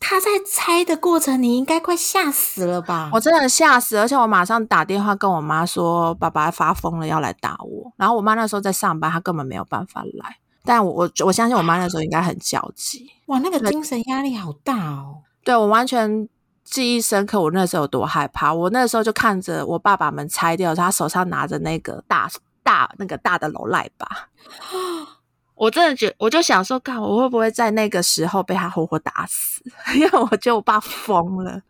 [0.00, 3.10] 他在拆的过程，你应该快吓死了吧？
[3.12, 7.92] 我真的吓死，而且我马上打电话跟我妈说，爸爸发疯了，要来打我。
[7.96, 10.36] 然后我妈那时候在上班，她根本没有办法来。
[10.64, 13.08] 但我我我相信我妈那时候应该很焦急。
[13.26, 15.18] 哇，那个精神压力好大哦。
[15.44, 16.28] 对我完全
[16.64, 18.52] 记忆深刻，我那时候有多害怕。
[18.52, 22.28] 我那时候就看着我爸爸门拆掉，他手上拿着那个大
[22.62, 24.06] 大那个大的楼赖把，
[25.60, 29.60] 我真的觉，我就想说，看我会不会在那个时候被他活活打死？
[29.94, 31.60] 因为我觉得我爸疯了。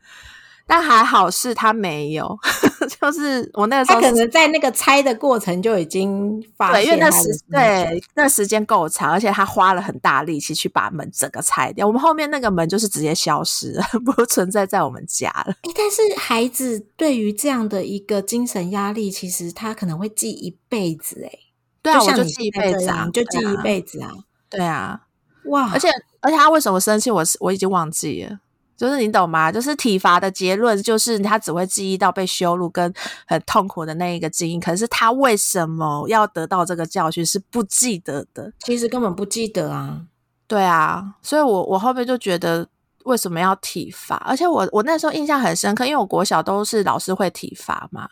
[0.64, 2.38] 但还好是他没有，
[3.00, 11.84] 就是我那个时候他可能在那个拆的过程就已经发现，因为那时对那时间够长，而且他花了很大力气去把门整个拆掉。
[11.84, 15.52] 我们后面那个门就是直接消失了， 不存在在我们家了。
[15.74, 21.24] 但是孩子对于这样的一个精神压力，其实他可能会记一辈子。
[21.24, 21.36] 哎，
[21.82, 24.10] 对啊，我就记一辈子啊，就记一辈子啊。
[24.50, 25.00] 对啊，
[25.44, 25.70] 哇！
[25.72, 25.88] 而且
[26.20, 28.38] 而且他为什么生气，我我已经忘记了。
[28.76, 29.52] 就是你懂吗？
[29.52, 32.92] 就是体罚的结论，就是他只会记忆到被羞辱跟
[33.26, 34.58] 很痛苦的那一个记忆。
[34.58, 38.52] 可是他为什么要得到这个教训是不记得的？
[38.60, 40.00] 其实根本不记得啊。
[40.46, 42.66] 对啊，所以我我后面就觉得
[43.04, 44.16] 为什么要体罚？
[44.26, 48.08] 而且我我那时候印象很深刻，因为我国小都是老师会体罚嘛，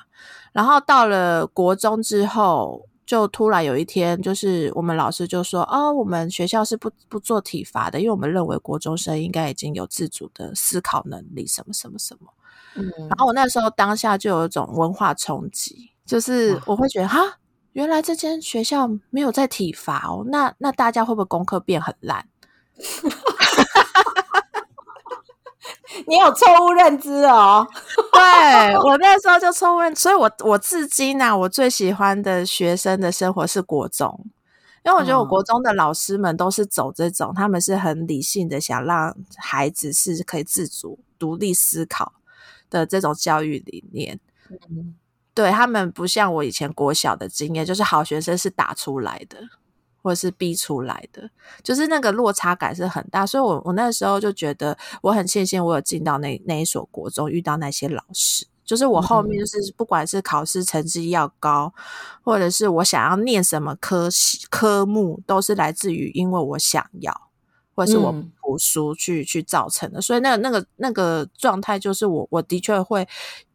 [0.53, 2.87] 然后到了国中之后。
[3.09, 12.29] 就突然有一天，就是我们老师就说：“哦，我们学校是不不做体罚的，因为我们认为国中生应该已经有自主的思考能力，什么什么什么。”
[12.77, 17.39] 嗯，然后我那时候当下就有一种文化冲击，就是我会觉得哈，
[17.73, 22.29] 原来这间学校没有在体罚哦，那那大家会不会功课变很烂？
[26.09, 27.67] 你有错误认知哦，
[28.13, 34.19] 对我那时候就错误认，所以我我至今呢，我最喜欢的学生的生活是国中，
[34.85, 42.15] 因为我觉得我国中的老师们都是走这种，他们是很理性的，想让孩子是可以自主、独立思考
[42.71, 44.19] 的这种教育理念。
[44.51, 44.95] 嗯，
[45.35, 49.39] 对他们不像我以前国小的经验，就是好学生是打出来的。
[50.03, 51.29] 或是逼出来的，
[51.63, 61.73] 就是那个落差感是很大，所以我我那时候就觉得我很庆幸我有进到那那一所国中，遇到那些老师，就是我后面就是不管是考试成绩要高，
[62.23, 67.28] 或者是我想要念什么科系科目，都是来自于因为我想要。
[67.79, 68.13] 或是我
[68.43, 73.07] 读书去去造成的，所以那个那个那个状态就是我我的确会，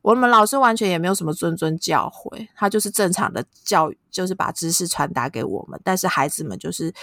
[0.01, 6.93] 我们老师完全也没有什么谆谆教诲，他就是正常的教育，就是把知识传达给我们，但是孩子们就是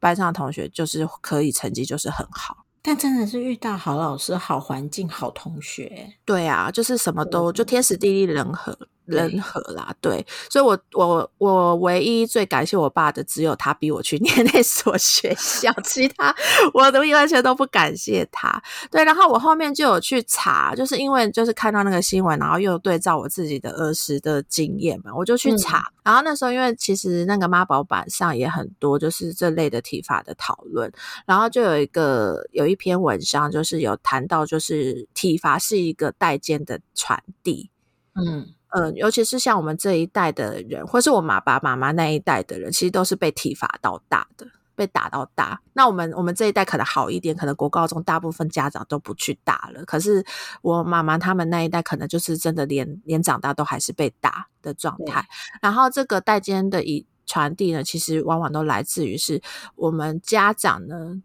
[0.00, 8.76] 班上的同学就是可以成绩就是很好，但真的是遇到好老师、好环境、好同学，对啊，就是什么都就天时地利人和。
[9.06, 16.34] 人和啦，对，所以，我我我唯一最感谢我爸的，只有他逼我去 念那所学校，其他
[16.72, 18.62] 我都完全都不感谢他。
[18.90, 25.82] 对，然后我后面就有去查，就是因为就是看到那个新闻，然后又对照我自己的儿时的经验嘛，我就去查。
[26.02, 30.90] 然后那时候，因为其实那个妈宝版上也很多，就是这类的体法的讨论，
[31.26, 37.70] 然后就有一个有一篇文章，就是有谈到，就是体罚是一个代间的传递，
[38.14, 38.48] 嗯。
[38.76, 45.60] 嗯，尤其是像我们这一代的人，或是我爸爸妈妈那一代的人，其实都是被体罚到大的，被打到大。
[45.74, 49.84] 那我们我们这一代可能好一点，可能国高中大部分家长都不去打了。
[49.84, 50.26] 可是
[50.60, 55.24] 我妈妈他们那一代，可能就是真的连连长大都还是被打的状态。
[55.62, 59.40] 然后这个代间的以传递呢，其实往往都来自于是
[59.76, 61.22] 我们家长呢。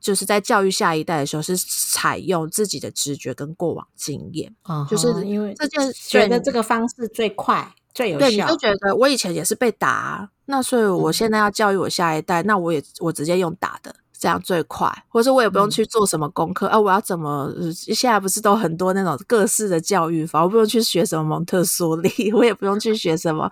[0.00, 4.52] 就是在教育下一代的时候，是采用自己的直觉跟过往经验，
[4.88, 8.26] 就是因为这件觉得这个方式最快、最有效。
[8.26, 13.94] 对，你就觉得我以前也是被打，那所以我现在要教育我下一代，那我也我直接用打的。
[14.20, 16.78] 这样最快，或者说我也不用去做什么功课啊！
[16.78, 17.50] 我要怎么？
[17.72, 23.48] 现在不是都很多那种各式的教育法，我不用去学什么蒙特梭利， 我也不用去学什么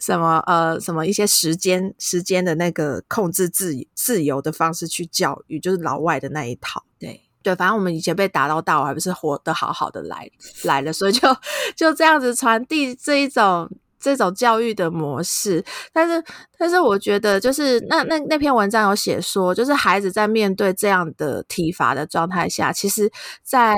[0.00, 6.82] 什么呃什么一些时间时间的那个控制自自由的方式去教育，就是老外的那一套。
[6.98, 10.30] 对对，反正我们以前被打到大，我还不是活得好好的来
[10.64, 11.28] 来了，所以就
[11.76, 13.70] 就这样子传递这一种。
[14.06, 16.22] 这种教育的模式，但是，
[16.56, 23.10] 但是，我觉得就是那那那篇文章有写说，就是孩子在面对这样的体罚的状态下，其实，
[23.42, 23.74] 在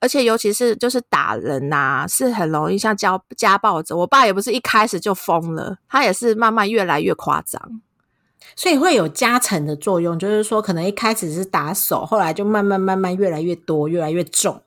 [0.00, 3.96] 而且尤其是就是打人呐，是很容易像家家暴者。
[3.96, 7.80] 我爸也不是一开始就疯了，他也是慢慢越来越夸张，
[8.56, 14.60] 所以会有加成的作用，就是说可能一开始是打手，后来就慢慢慢慢越来越多，越来越重。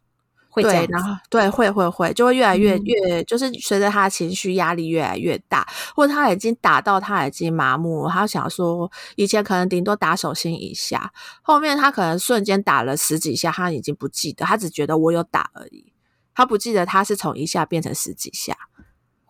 [0.61, 15.91] 对，然后对，会会会，就会越来越越，就是随着他的情绪压力越来越大，或者他已经打到他已经麻木，他想说以前可能顶多打手心一下，后面他可能瞬间打了十几下，他已经不记得，他只觉得我有打而已，
[16.35, 18.55] 他不记得他是从一下变成十几下。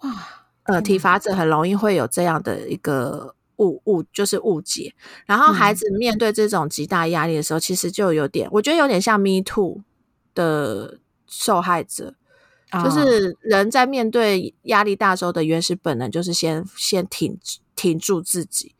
[0.02, 0.12] 哇，
[0.64, 4.94] 呃，体罚者很容易会有这样的一个误误，就是误解。
[5.26, 9.82] 然后孩子面对这种极大压力的时候，其实就有点，我觉得有点像 Me Too
[10.36, 11.00] 的。
[11.34, 12.14] 受害者。
[12.70, 17.38] 啊就是人在面对压力大时候的原始本能，就是先先挺
[17.76, 18.74] 挺住自己，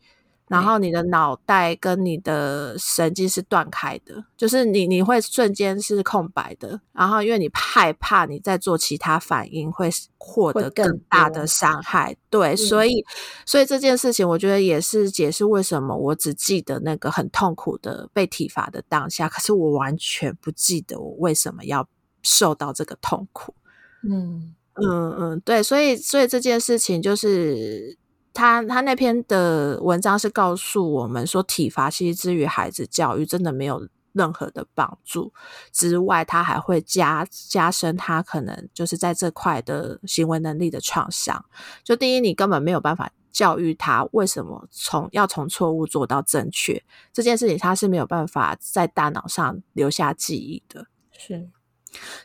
[0.48, 9.88] 然后你的脑袋跟你的神经是断开的，就是你你会瞬间是空白的，然后因为你害怕你在做其他反应会
[10.18, 13.04] 获得更更大的伤害，对，所以
[13.46, 21.86] 所以这件事情我觉得也是解释为什么我只记得那个很痛苦的被体罚的当下，可是我完全不记得我为什么要
[22.24, 23.54] 受到这个痛苦。
[24.02, 27.96] 嗯嗯嗯，对，所以所以这件事情就是
[28.32, 35.32] 他他那篇的文章是告诉我们说，体罚其实之于孩子教育真的没有任何的帮助，
[35.72, 41.44] 之外，他还会加加深他可能就是在这块的行为能力的创伤。
[41.84, 50.86] 就第一，你根本没有办法教育他为什么从要从错误做到正确这件事情，他是没有办法在大脑上留下记忆的。
[51.12, 51.48] 是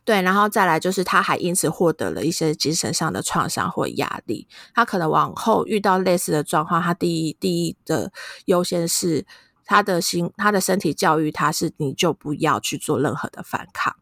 [0.04, 4.48] 对，然后再来就是他还因此获得了一些精神上的创伤或压力。
[4.74, 8.12] 他可能往后遇到类似的状况，他第一第一的
[8.46, 9.26] 优先是
[9.66, 13.96] 他的心，他的身体教育他是你就不要去做任何的反抗。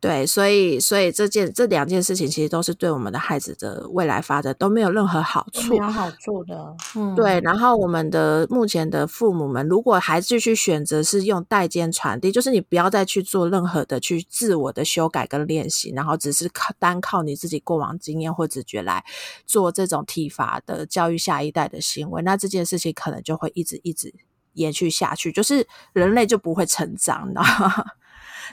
[0.00, 5.76] 对，所以所以这件这两件事情其实都是对我们的孩子的未来发展都没有任何好处没。
[5.76, 19.04] 有好处的，嗯，对，然后我们的目前的父母们，如果还继续选择是用代间传递，就是你不要再去做任何的去自我的修改跟练习，然后只是靠单靠你自己过往经验或直觉来
[19.44, 24.14] 做这种体罚的教育下一代的行为，那这件事情可能就会一直一直
[24.54, 27.84] 延续下去，就是人类就不会成长，你知道吗？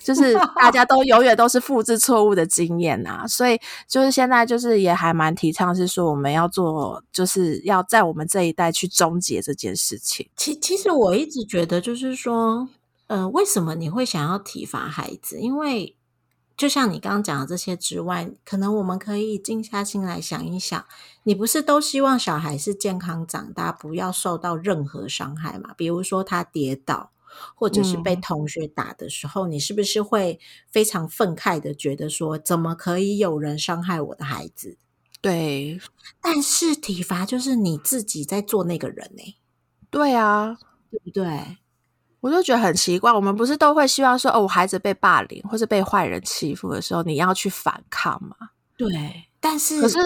[0.03, 10.29] 就是大家都永远都是复制错误的经验啊、所以就是现在就是也还蛮提倡是说我们要做，就是要在我们这一代去终结这件事情。
[10.35, 12.67] 其其实我一直觉得，就是说，
[13.07, 15.39] 呃，为什么你会想要体罚孩子？
[15.39, 15.95] 因为
[16.55, 20.85] 就像你刚刚讲的这些之外，可能我们可以静下心来想一想，
[21.23, 25.73] 你不是都希望小孩是健康长大，不要受到任何伤害嘛？
[25.77, 27.11] 比如说他跌倒。
[27.55, 34.77] 或者是被嗯同学打的时候，你是不是会非常愤慨的觉得说，怎么可以有人伤害我的孩子？
[35.19, 35.79] 对，
[36.21, 39.35] 但是体罚就是你自己在做那个人呢、
[39.89, 40.57] 对啊，
[40.91, 41.57] 对不对？
[42.19, 43.11] 我就觉得很奇怪。
[43.11, 48.35] 我们不是都会希望说，哦，我孩子被霸凌或者被坏人欺负的时候，你要去反抗吗？
[48.75, 49.97] 对，但是可是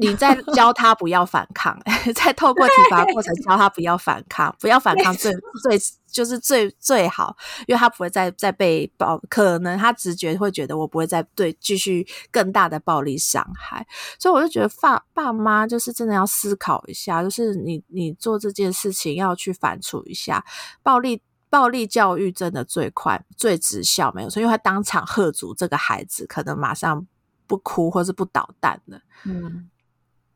[0.00, 1.78] 你在教他不要反抗，
[2.14, 13.86] 在透过体罚过程教他不要反抗，不要反抗最最就是最最好，因为他不会再再被暴，可能他直觉会觉得我不会再对继续更大的暴力伤害，
[14.18, 20.44] 所以我就觉得爸爸妈就是真的要思考一下，就是你你做这件事情要去反刍一下，
[20.82, 21.22] 暴力。
[21.50, 27.06] 暴力教育真的最快、最直效，没有错，因为他当场喝足这个孩子，可能马上
[27.48, 29.00] 不哭或是不捣蛋了。
[29.24, 29.68] 嗯，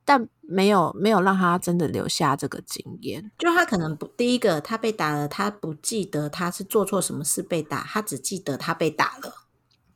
[0.04, 3.30] 但没有没有让他真的留下这个经验。
[3.38, 9.46] 就他可能不，第一个他被打了，他不记得他是做错什么事被打，他只记得他被打了。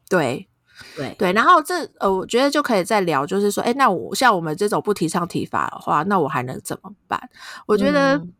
[0.09, 0.49] 对
[0.95, 7.19] 对，对，然后这呃，我觉得就可以再聊，就是说，哎，那我像我们这种不提倡体罚的话，那我还能怎么办？
[7.67, 8.33] 我觉得嗯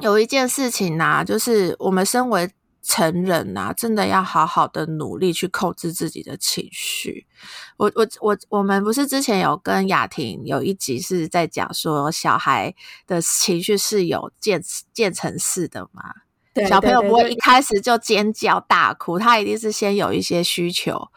[0.00, 2.50] 有一件事情呐、就是我们身为
[2.82, 7.26] 成人呐、真的要好好的努力去控制自己的情绪。
[7.76, 12.74] 我我我我们不是之前有跟雅婷有一集是在讲说小孩
[13.06, 14.62] 的情绪是有渐
[14.92, 16.02] 渐层式的嘛？
[16.54, 21.08] 对小朋友不会一开始就尖叫大哭，他一定是先有一些需求，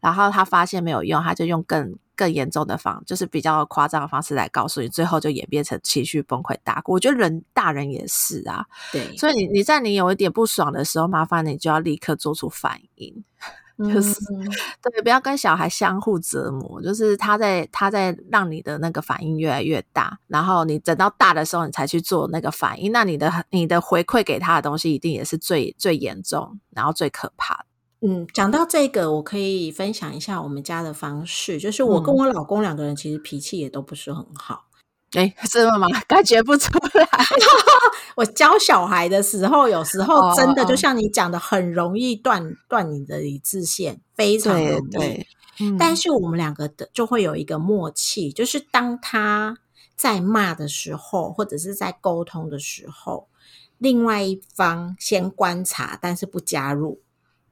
[0.00, 6.92] 然后他发现没有用，他就用更更严重的方，就是比较夸张的方式来告诉你，最后就演变成情绪崩溃大哭。
[6.92, 13.24] 我觉得人大人也是啊，对，所以你你在你有一点不爽的时候，麻烦你就要立刻做出反应。
[13.94, 14.44] 就是嗯
[14.82, 27.64] 对，不要跟小孩相互折磨，就是他在他在让你的那个反应越来越大，然后你等到大的时候，你才去做那个反应，那你的你的回馈给他的东西一定也是最最严重，然后最可怕的。
[28.02, 34.64] 嗯，讲到这个，我可以分享一下我们家的方式，就是我跟嗯我老公两个人其实脾气也都不是很好。
[35.12, 35.86] 哎， 真的吗？
[36.08, 37.06] 感觉不出来。
[38.16, 45.26] 我教小孩的时候，有时候哦真的哦就像你讲的，很容易断断你的理智线，非常对容易。
[45.78, 49.58] 但是我们两个的就会有一个默契，就是当他
[49.94, 53.28] 在骂的时候，或者是在沟通的时候，
[53.76, 57.02] 另外一方先观察，但是不加入。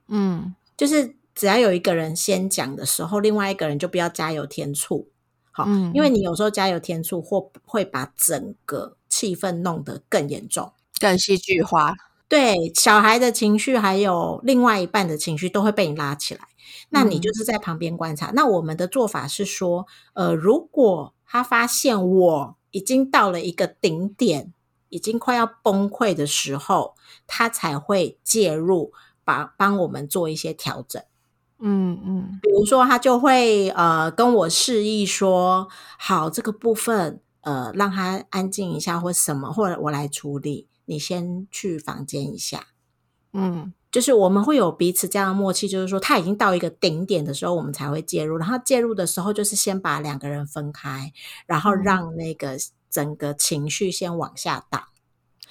[0.09, 5.09] 嗯就是只要有一个人先讲的时候，另外一个人就不要加油添醋。
[5.51, 10.73] 好，嗯因为你有时候加油添醋，或会把整个气氛弄得更严重。
[11.01, 11.95] 更戏剧化。
[12.29, 16.41] 对小孩的情绪，还有另外一半的情绪，都会被你拉起来。
[16.91, 18.31] 那你就是在旁边观察。
[18.35, 24.53] 那我们的做法是说，呃，如果他发现我已经到了一个顶点，
[24.91, 26.95] 已经快要崩溃的时候，
[27.27, 28.93] 他才会介入，
[29.29, 31.03] 把帮我们做一些调整。
[31.59, 35.69] 嗯嗯，比如说，他就会呃跟我示意说，
[35.99, 42.69] 好，这个部分呃让他安静一下，或什么，或者我来处理，你先去房间一下。
[43.35, 48.39] 嗯就是我们会有彼此这样的默契，就是说他已经到一个顶点的时候，我们才会介入。
[48.39, 51.13] 然后介入的时候，就是先把两个人分开，
[51.47, 52.57] 然后嗯让那个
[52.89, 54.89] 整个情绪先往下打。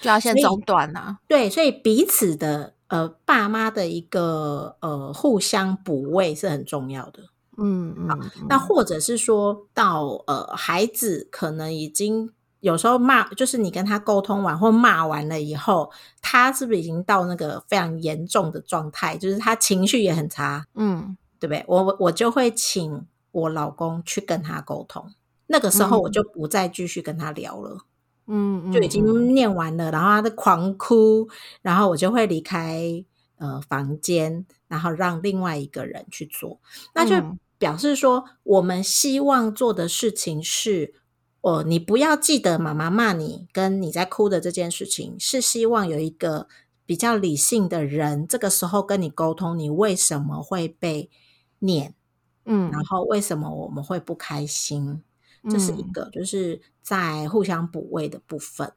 [0.00, 1.18] 就要先所以中断啊。
[1.28, 7.22] 对，所以彼此的呃爸妈的一个呃互相补位是很重要的。
[7.56, 21.64] 嗯嗯，嗯那或者是说到呃孩子可能已经有时候骂，就是你跟他沟通完或骂完了以后，他是不是已经到那个非常严重的状态，就是他情绪也很差，嗯对不对？
[21.68, 25.12] 我我就会请我老公去跟他沟通，
[25.46, 27.78] 那个时候我就不再继续跟他聊了。
[28.28, 28.88] 嗯嗯，就已嗯。
[28.88, 31.28] 经念完了，然后他在狂哭，
[31.62, 33.04] 然后我就会离开
[33.38, 36.60] 呃房间，然后让另外一个人去做，
[36.94, 37.38] 那就嗯。
[37.58, 40.94] 表示说我们希望做的事情是，
[41.40, 46.46] 哦，你不要记得妈妈骂你跟你在哭的这件事情，是希望有一个
[46.86, 51.10] 比较理性的人，这个时候跟你沟通，你为什么会被
[51.58, 51.96] 念，
[52.44, 55.02] 嗯，然后为什么我们会不开心，
[55.50, 55.92] 这是一嗯。
[55.92, 58.72] 个，就是在互相补位的部分。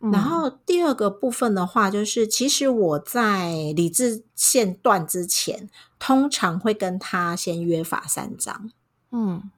[0.00, 0.10] 嗯。
[0.10, 5.68] 然后第二个部分的话，就是其实我在理智线断之前，
[5.98, 8.70] 通常会跟他先约法三章，
[9.10, 9.50] 嗯。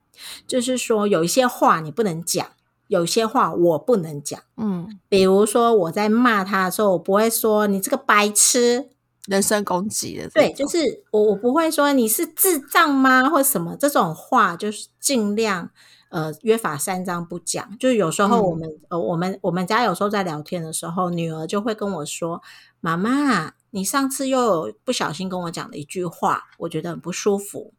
[0.46, 2.46] 就是说有一些话你不能讲，
[2.88, 4.38] 有些话我不能讲。
[4.58, 8.90] 嗯，比如说我在骂他的时候，我不会说你这个白痴，
[9.26, 15.70] 人身攻击的对，就是我我不会说你是智障吗，或什么这种话，就是尽量
[16.10, 17.76] 呃约法三章不讲。
[17.78, 22.42] 就是有时候我们、呃我们我们家有时候在聊天的时候，女儿就会跟我说
[22.80, 27.72] ：“妈妈，你上次又有不小心跟我讲了一句话，我觉得很不舒服。”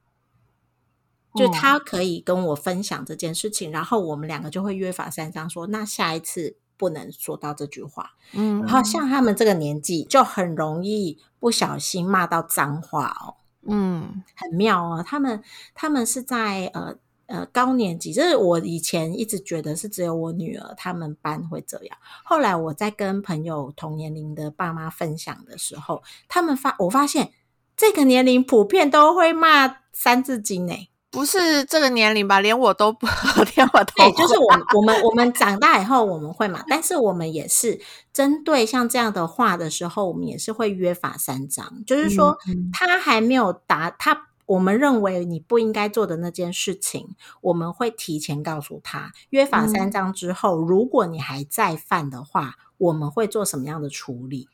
[1.33, 8.11] 就嗯她可以跟我分享这件事情，然后我们两个就会约法三章说，那下一次不能说到这句话。
[8.33, 13.35] 嗯，然后像他们这个年纪，就很容易不小心骂到脏话哦。
[13.63, 15.41] 嗯很妙哦，他们
[15.73, 16.95] 他们是在呃
[17.31, 21.97] 呃高年级，这是我以前一直觉得是只有我女儿他们班会这样。
[22.23, 27.31] 后来我在跟朋友同年龄的爸妈分享的时候，他们发我发现
[27.77, 30.73] 这个年龄普遍都会骂三字经呢。
[31.09, 33.05] 不是这个年龄吧，连我都不，
[33.55, 37.81] 连我都对，就是我们我们我们长大以后我们会嘛，但是我们也是
[38.13, 44.27] 针对像这样的话的时候，我们也是会约法三章，就是说嗯他还没有达他。
[44.51, 49.13] 我们认为你不应该做的那件事情，我们会提前告诉他。
[49.29, 54.49] 约法三嗯章之后，如果你还再犯的话，我们会做什么样的处理？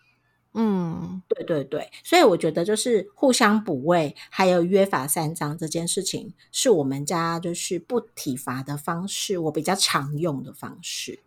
[0.54, 11.20] 嗯对对对，所以我觉得就是互相补位，还有约法三章这件事情，是我们家就是不体罚的方式，我比较常用的方式。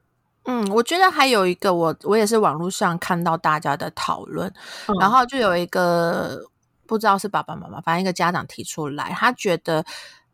[0.44, 4.48] 嗯，我觉得还有一个，我我也是网络上看到大家的讨论，
[4.86, 6.42] 嗯然后就有一个
[6.90, 9.84] 不知道是爸爸妈妈，反正一个家长提出来，他觉得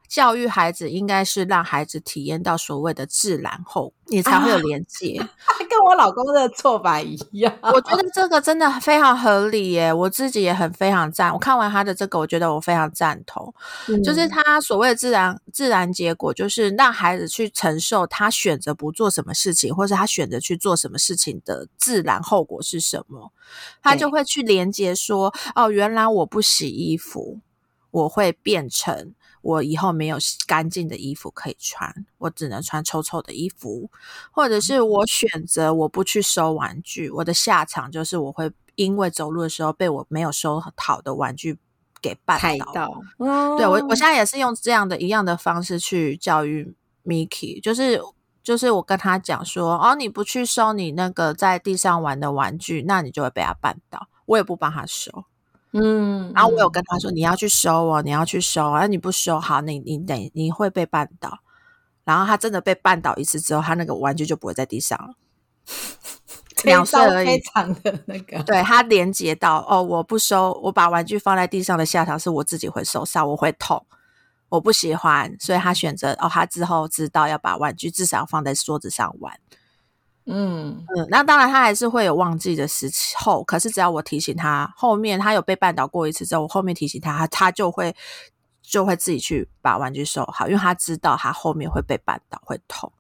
[0.09, 5.19] 教育孩子应该是让孩子体验到所谓的自然后，你才会有啊连接。
[5.69, 7.53] 跟我老公的做法一样。
[7.63, 11.33] 我觉得这个真的非常合理耶，我自己也很非常赞。
[11.33, 13.53] 我看完他的这个，我觉得我非常赞同。
[14.05, 23.33] 就是嗯他所谓的自然自然结果，就是让孩子去承受他选择不做什么事情，或是他选择去做什么事情的自然后果是什么，
[23.83, 27.41] 他就对会去连接说，哦，原来我不洗衣服，
[27.91, 29.13] 我会变成
[29.47, 33.89] 我以后没有洗干净的衣服可以穿，我只能穿臭臭的衣服，
[34.33, 41.57] 或者是我选择我不去收玩具，我的下场就是我会因为走路的时候被我没有收好的玩具
[42.03, 43.01] 给绊倒。
[43.57, 46.75] 对我，哦我现在也是用这样的一样的方式去教育
[47.05, 48.03] Miki，就是
[48.43, 54.09] 就是我跟他讲说，哦，你不去收你那个在地上玩的玩具，那你就会被他绊倒。
[54.27, 55.25] 我也不帮他收，
[55.79, 61.39] 嗯，然后我有嗯跟他说，你要去收哦，你要去收啊，你不收好，你你等你会被绊倒。
[62.05, 65.15] 然后他真的被绊倒一次之后，他那个玩具就不会在地上了。
[66.65, 73.85] 两岁而已非常的那个，对他连接到哦，我不收，我把玩具放在地上的下场是我自己会受伤，我会痛，
[74.49, 79.39] 我不喜欢，所以他选择哦，他之后知道要把玩具至少放在桌子上玩。
[80.27, 87.95] 嗯嗯，那当然他还是会有忘记的时候，可是只要我提醒他，后面他有被绊倒过一次之后，我后面提醒他，他他就会
[88.63, 92.93] 就会自己去把玩具收好，因为他知道他后面会被绊倒会痛。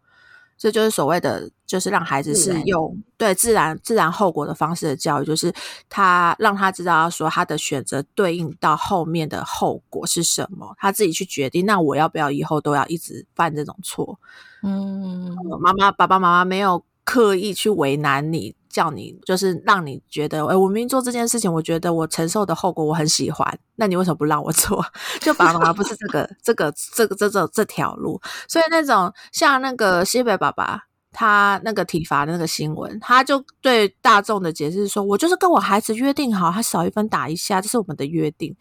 [0.59, 5.53] 这就是所谓的，就是让孩子是用对自然自然后果的方式的教育，就是
[5.91, 11.66] 他让他知道说他的选择对应到后面的后果是什么，他自己去决定。
[11.66, 14.18] 那我要不要以后都要一直犯这种错？
[14.62, 24.84] 嗯妈妈、爸爸妈妈没有刻意去为难你，叫你就是让你觉得，哎、我明明做这件事情，我觉得我承受的后果我很喜欢，那你为什么不让我做？
[25.22, 30.82] 就爸爸妈妈不是 这个、这个、这个、这这这条路，所以那种像那个西北爸爸。
[31.18, 38.54] 他那个体罚的那个新闻，他就对大众的解释说：“我就是跟我孩子约定好，他少一分打一下，这是我们的约定。”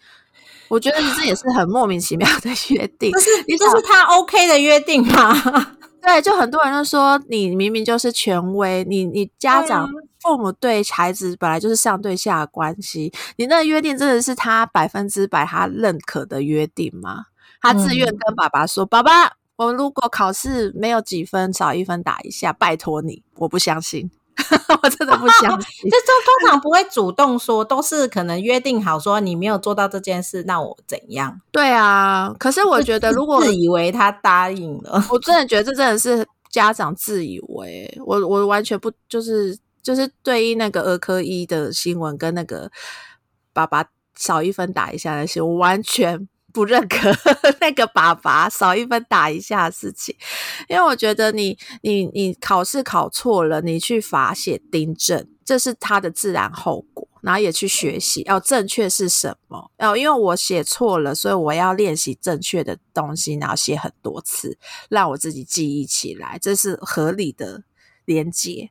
[0.68, 3.12] 我觉得这也是很莫名其妙的约定。
[3.12, 5.34] 这是你想这是他 OK 的约定吗？
[6.02, 9.90] 对，就很多人都说你明明就是权威，你你家长、
[10.22, 17.26] 父母对孩子本来就是上对下的关系，你那个约定真的是他百分之百他认可的约定吗？
[17.62, 24.12] 他自愿嗯跟爸爸说：“爸爸，我如果考试没有几分，少一分打一下，拜托你。”我不相信，
[24.84, 25.84] 我真的不相信。
[25.90, 31.40] 这就通常不会主动说，都是可能约定好说你没有做到这件事，那我怎样？
[31.52, 42.70] 对啊，可是我觉得如果自以为他答应了，我真的觉得这真的是家长自以为，我我完全不就是就是对于那个儿科医的新闻跟那个
[43.54, 47.12] 爸爸少一分打一下的新闻，我完全不认可
[47.60, 50.16] 那个爸爸少一分打一下的事情，
[50.70, 57.06] 因为我觉得你你你考试考错了，你去罚写订正，这是他的自然后果。
[57.22, 59.72] 然后也去学习，要正确是什么？
[59.80, 64.56] 哦，因为我写错了，所以我要练习正确的东西，然后写很多次，
[64.90, 67.64] 让我自己记忆起来，这是合理的
[68.06, 68.70] 连接。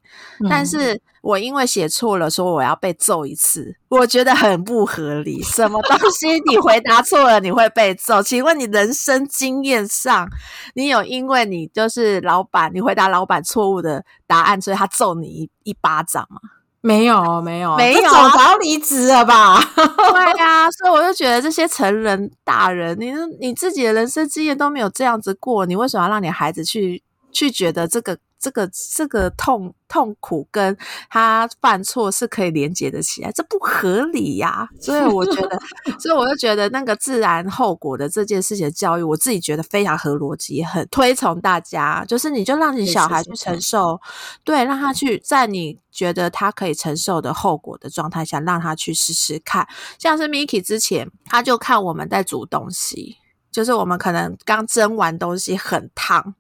[0.49, 5.43] 但嗯是我因为写错了，说我要被揍一次，我觉得很不合理。
[5.43, 8.23] 什么东西你回答错了你会被揍？
[8.23, 10.29] 请问你人生经验上，
[10.75, 16.41] 你有因为你就是老板，你回答老板错误的答案，所以他揍你一一巴掌吗？
[16.83, 19.59] 没有没有没有早离职了吧？
[19.75, 23.11] 对呀、 所以我就觉得这些成人大人，你
[23.41, 30.77] 你自己的人生经验都没有这样子过，你为什么要让你孩子去去觉得这个这个这个痛痛苦跟
[31.09, 33.33] 他犯错是可以连接的起来？
[33.33, 35.59] 这不合理呀、所以我觉得，
[35.99, 43.99] 所以我就觉得那个自然后果的这件事情的教育，我自己觉得非常合逻辑，也很推崇大家，就是你就让你小孩去承受，
[44.45, 49.67] 对，让他去在你觉得他可以承受的后果的状态下，让他去试试看。
[49.99, 53.17] 像是 Miki 之前，他就看我们在煮东西，
[53.51, 56.35] 就是我们可能刚蒸完东西很烫，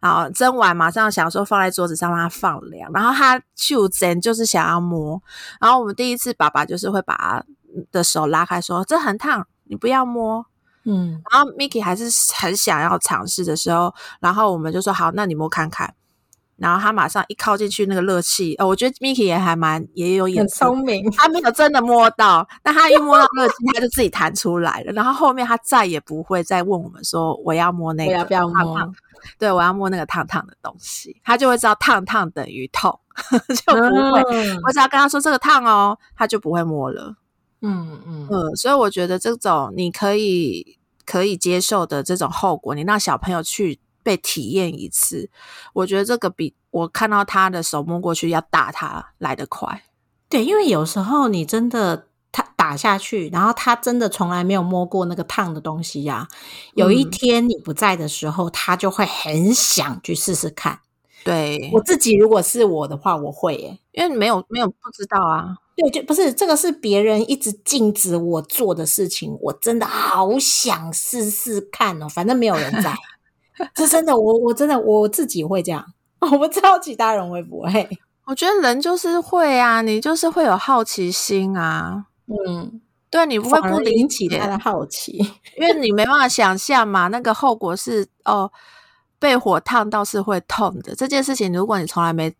[0.00, 5.22] 然后蒸完马上想说放在桌子上让它放凉，然后他就蒸就是想要摸，
[5.60, 7.44] 然后我们第一次爸爸就是会把他
[7.92, 10.44] 的手拉开说这很烫，你不要摸。
[10.84, 15.94] 嗯然后 Miki 还是很想要尝试的时候，然后我们就说好，那你摸看看。
[16.60, 21.10] 然后他马上一靠进去那个热气，呃，我觉得 Miki 也还蛮也有眼很聪明。
[21.12, 24.92] 他没有真的摸到，但他一摸到热气，他就自己弹出来了。
[24.92, 28.92] 然后后面他再也不会再问我们说我要摸那个不要摸？
[29.38, 32.98] 对，我要摸那个烫烫的东西，他就会知道烫烫等于痛，
[33.66, 34.22] 就不会。
[34.30, 37.16] 嗯我只要跟他说这个烫哦，他就不会摸了。
[37.62, 43.78] 嗯嗯嗯，所以我觉得这种你可以可以接受的这种后果，你让小朋友去
[44.10, 45.30] 被体验一次，
[45.72, 49.84] 我觉得这个比我看到他的手摸过去要打他来得快。
[50.28, 56.26] 对，因为有时候你真的他打下去，然后他真的从来没有摸过那个烫的东西呀、
[56.74, 60.80] 有一嗯天你不在的时候，他就会很想去试试看。
[61.22, 63.78] 对，我自己如果是我的话，我会耶。
[63.92, 72.08] 因为没有没有不知道啊，对，就不是这个是别人一直禁止我做的事情，我真的好想试试看哦。
[72.08, 72.94] 反正没有人在，
[73.74, 75.84] 这真的，我我真的我自己会这样，
[76.20, 77.88] 我不知道其他人会不会。
[78.26, 82.80] 我觉得人就是会啊，你就是会有好奇心啊，嗯，
[83.10, 85.16] 对你不会不理解引起他，的好奇。
[85.58, 88.50] 因为你没办法想象嘛，那个后果是哦，
[89.18, 90.94] 被火烫到是会痛的。
[90.94, 92.32] 这件事情，如果你从来没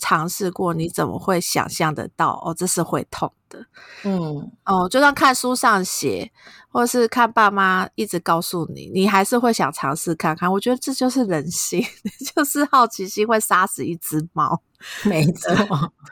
[0.00, 3.64] 尝试过，你怎么会想象得到哦，这是会痛的？
[4.04, 6.30] 嗯，哦，就算看书上写，
[6.68, 10.50] 或是看爸妈一直告诉你，你还是会想尝试看看。
[10.50, 11.84] 我觉得这就是人性，
[12.34, 14.62] 就是好奇心会杀死一只猫。
[15.04, 15.54] 没错。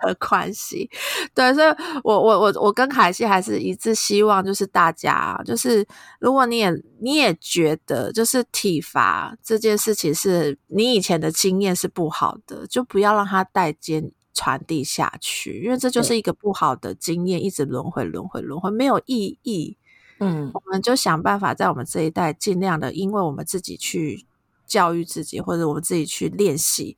[0.03, 0.89] 的关系。
[1.35, 1.67] 对，所以
[2.03, 5.87] 我我我我跟凯西还是一致希望，就是大家，就是
[6.19, 19.77] 如果你也你也觉得，就是体罚这件事情是你以前的经验是不好的，就不要让它它代间传递下去，因为这就是一个不好的经验，一直轮回、轮回、轮回，没有意义。
[20.21, 24.27] 嗯我们就想办法在我们这一代尽量的，因为我们自己去
[24.67, 26.97] 教育自己，或者我们自己去练习，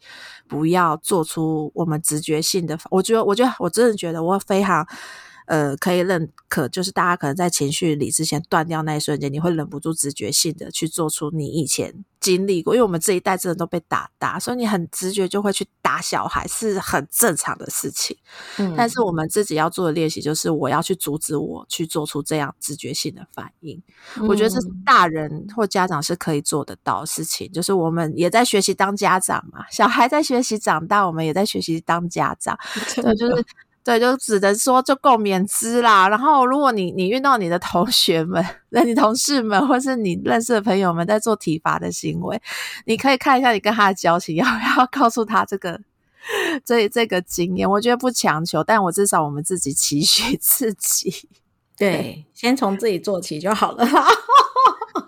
[0.48, 2.78] 不要做出我们直觉性的。
[2.90, 4.86] 我觉得，我觉得，我真的觉得我非常。
[5.46, 18.16] 呃，可以认可，就是大家可能在情绪里之前断掉那一瞬间，你会忍不住直觉性的去做出你以前经历过，因为我们这一代真的都被打大，所以你很直觉就会去打小孩，是很正常的事情。
[18.58, 23.80] 嗯但是我们自己要做的练习，就是我要去阻止我去做出这样直觉性的反应。
[24.28, 32.58] 我觉得这是嗯大人或家长是可以做得到的事情，就是我们也在学习当家长嘛，小孩在学习长大，我们也在学习当家长。
[32.96, 33.44] 对，就是
[33.86, 36.08] 对，就只能说就共勉之啦。
[36.08, 42.42] 然后，如果你你遇到你的同学们、 那你同事们，或是你认识的朋友们在做体罚的行为，
[42.86, 45.80] 你可以看一下你跟他的交情， 要不要告诉他这个
[46.64, 47.70] 这这个经验？
[47.70, 51.28] 我觉得不强求，但我至少我们自己期许自己。
[51.78, 54.04] 对，先从自己做起就好了啦。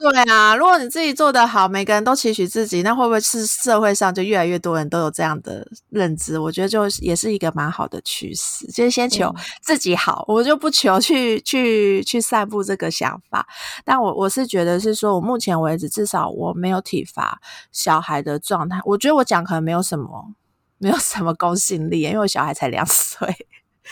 [0.00, 6.38] 对啊，如果你自己做得好，每个人都期许自己，那会不会是社会上就越来越多人都有这样的认知？
[6.38, 13.46] 我觉得就也是一个蛮好的趋势，就是先求自己好，我就不求去去去散布这个想法。
[13.84, 17.40] 但我我是觉得是说，我目前为止至少我没有体罚
[17.72, 20.32] 小孩的状态，我觉得我讲可能没有什么
[20.78, 23.26] 没有什么公信力，因为我小孩才两岁。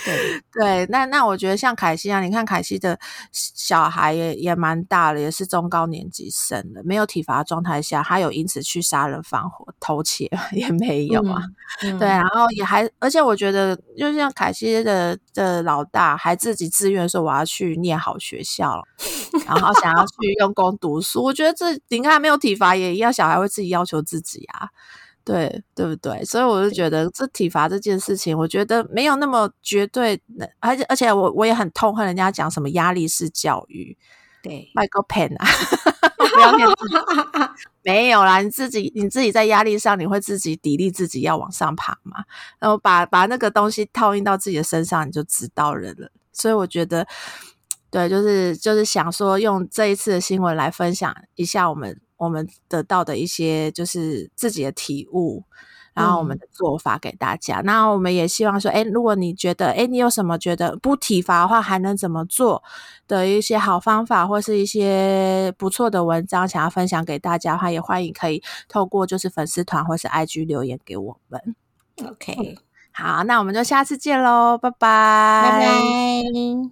[0.04, 2.98] 对， 对，那那我觉得像凯西啊，你看凯西的
[3.32, 11.42] 小孩也也蛮大了，也是中高年级生的，没有体罚的状态下，他有因此去杀人放火、偷窃 也没有啊。
[11.82, 18.82] 嗯对，然后也还，而且我觉得，就像凯西的的老大，还自己自愿说我要去念好学校，
[19.46, 21.22] 然后想要去用功读书。
[21.22, 24.68] 我觉得这你看没有体罚也一样，小孩会自己要求自己啊。
[25.26, 26.24] 对对不对？
[26.24, 30.22] 所以我就觉得这体罚这件事情，我觉得没有那么绝对，
[30.60, 33.98] 而且而且我我也很痛恨人家讲什么压力式教育，
[34.40, 35.46] 对，，Michael pen 啊，
[36.32, 36.94] 不要念自己
[37.82, 42.24] 没有啦，你自己你自己在压力上，你会自己砥砺自己要往上爬嘛，
[42.60, 46.08] 然后把把那个东西套印到自己的身上，你就知道人了。
[46.32, 47.04] 所以我觉得，
[47.90, 55.44] 对，就是就是想说，用这一次的新闻来分享一下我们我们得到的一些就是自己的体悟。
[55.94, 62.62] 然后我们的做法给大家，那我们也希望说，哎，如果你觉得，哎，你有什么觉得不体罚的话还能怎么做
[63.08, 71.56] 的一些好方法，或是一些不错的文章，想要分享给大家的话，也欢迎可以透过就是粉丝团或是 IG 留言给我们。
[72.06, 72.58] OK，
[72.92, 76.56] 好，那我们就下次见喽，拜拜，拜拜。